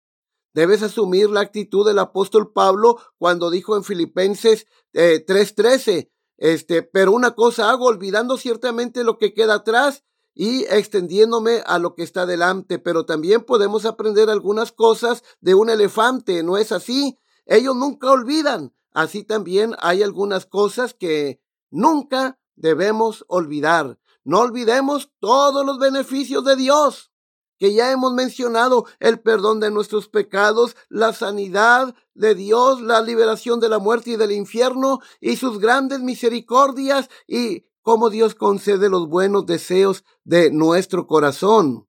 Debes 0.54 0.82
asumir 0.82 1.30
la 1.30 1.42
actitud 1.42 1.86
del 1.86 2.00
apóstol 2.00 2.54
Pablo 2.54 2.98
cuando 3.18 3.50
dijo 3.50 3.76
en 3.76 3.84
Filipenses 3.84 4.66
3:13, 4.94 5.98
eh, 5.98 6.10
este, 6.38 6.84
pero 6.84 7.12
una 7.12 7.32
cosa 7.32 7.70
hago, 7.70 7.86
olvidando 7.86 8.38
ciertamente 8.38 9.04
lo 9.04 9.18
que 9.18 9.34
queda 9.34 9.56
atrás 9.56 10.04
y 10.34 10.66
extendiéndome 10.66 11.64
a 11.66 11.80
lo 11.80 11.96
que 11.96 12.04
está 12.04 12.26
delante, 12.26 12.78
pero 12.78 13.06
también 13.06 13.44
podemos 13.44 13.86
aprender 13.86 14.30
algunas 14.30 14.72
cosas 14.72 15.24
de 15.42 15.56
un 15.56 15.70
elefante, 15.70 16.44
¿no 16.44 16.58
es 16.58 16.72
así? 16.72 17.18
Ellos 17.46 17.76
nunca 17.76 18.12
olvidan. 18.12 18.74
Así 18.94 19.24
también 19.24 19.76
hay 19.80 20.04
algunas 20.04 20.46
cosas 20.46 20.94
que 20.94 21.42
nunca 21.70 22.40
debemos 22.56 23.26
olvidar. 23.28 24.00
No 24.24 24.40
olvidemos 24.40 25.12
todos 25.20 25.66
los 25.66 25.80
beneficios 25.80 26.44
de 26.44 26.56
Dios 26.56 27.12
que 27.58 27.74
ya 27.74 27.92
hemos 27.92 28.14
mencionado, 28.14 28.86
el 29.00 29.20
perdón 29.20 29.60
de 29.60 29.72
nuestros 29.72 30.08
pecados, 30.08 30.76
la 30.90 31.14
sanidad 31.14 31.96
de 32.14 32.36
Dios, 32.36 32.82
la 32.82 33.02
liberación 33.02 33.60
de 33.60 33.70
la 33.70 33.80
muerte 33.80 34.12
y 34.12 34.16
del 34.16 34.32
infierno 34.32 35.00
y 35.20 35.36
sus 35.38 35.60
grandes 35.60 36.00
misericordias 36.00 37.10
y 37.28 37.66
cómo 37.82 38.10
Dios 38.10 38.36
concede 38.36 38.90
los 38.90 39.08
buenos 39.08 39.46
deseos 39.46 40.04
de 40.24 40.52
nuestro 40.52 41.08
corazón. 41.08 41.88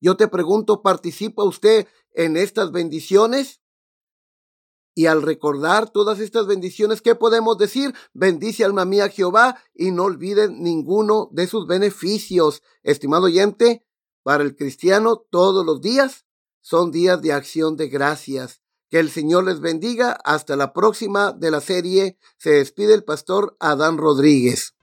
Yo 0.00 0.16
te 0.16 0.28
pregunto, 0.28 0.82
¿participa 0.82 1.44
usted 1.44 1.86
en 2.12 2.36
estas 2.36 2.72
bendiciones? 2.72 3.60
Y 4.94 5.06
al 5.06 5.22
recordar 5.22 5.90
todas 5.90 6.20
estas 6.20 6.46
bendiciones, 6.46 7.00
¿qué 7.00 7.14
podemos 7.14 7.56
decir? 7.56 7.94
Bendice 8.12 8.64
alma 8.64 8.84
mía 8.84 9.08
Jehová 9.08 9.56
y 9.74 9.90
no 9.90 10.04
olviden 10.04 10.62
ninguno 10.62 11.28
de 11.32 11.46
sus 11.46 11.66
beneficios. 11.66 12.62
Estimado 12.82 13.24
oyente, 13.24 13.86
para 14.22 14.42
el 14.42 14.56
cristiano, 14.56 15.24
todos 15.30 15.64
los 15.64 15.80
días 15.80 16.24
son 16.60 16.92
días 16.92 17.20
de 17.20 17.32
acción 17.32 17.76
de 17.76 17.88
gracias. 17.88 18.62
Que 18.88 19.00
el 19.00 19.10
Señor 19.10 19.44
les 19.44 19.60
bendiga. 19.60 20.18
Hasta 20.24 20.54
la 20.54 20.72
próxima 20.72 21.32
de 21.32 21.50
la 21.50 21.60
serie. 21.60 22.18
Se 22.36 22.50
despide 22.50 22.94
el 22.94 23.04
pastor 23.04 23.56
Adán 23.58 23.98
Rodríguez. 23.98 24.74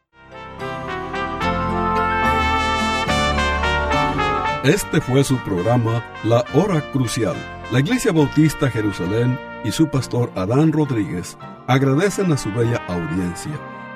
Este 4.63 4.99
fue 4.99 5.23
su 5.23 5.37
programa 5.45 6.03
La 6.23 6.43
Hora 6.53 6.91
Crucial. 6.91 7.37
La 7.71 7.79
Iglesia 7.79 8.11
Bautista 8.11 8.69
Jerusalén 8.69 9.39
y 9.63 9.71
su 9.71 9.89
pastor 9.89 10.31
Adán 10.35 10.73
Rodríguez 10.73 11.37
agradecen 11.67 12.31
a 12.33 12.37
su 12.37 12.51
bella 12.51 12.77
audiencia 12.87 13.78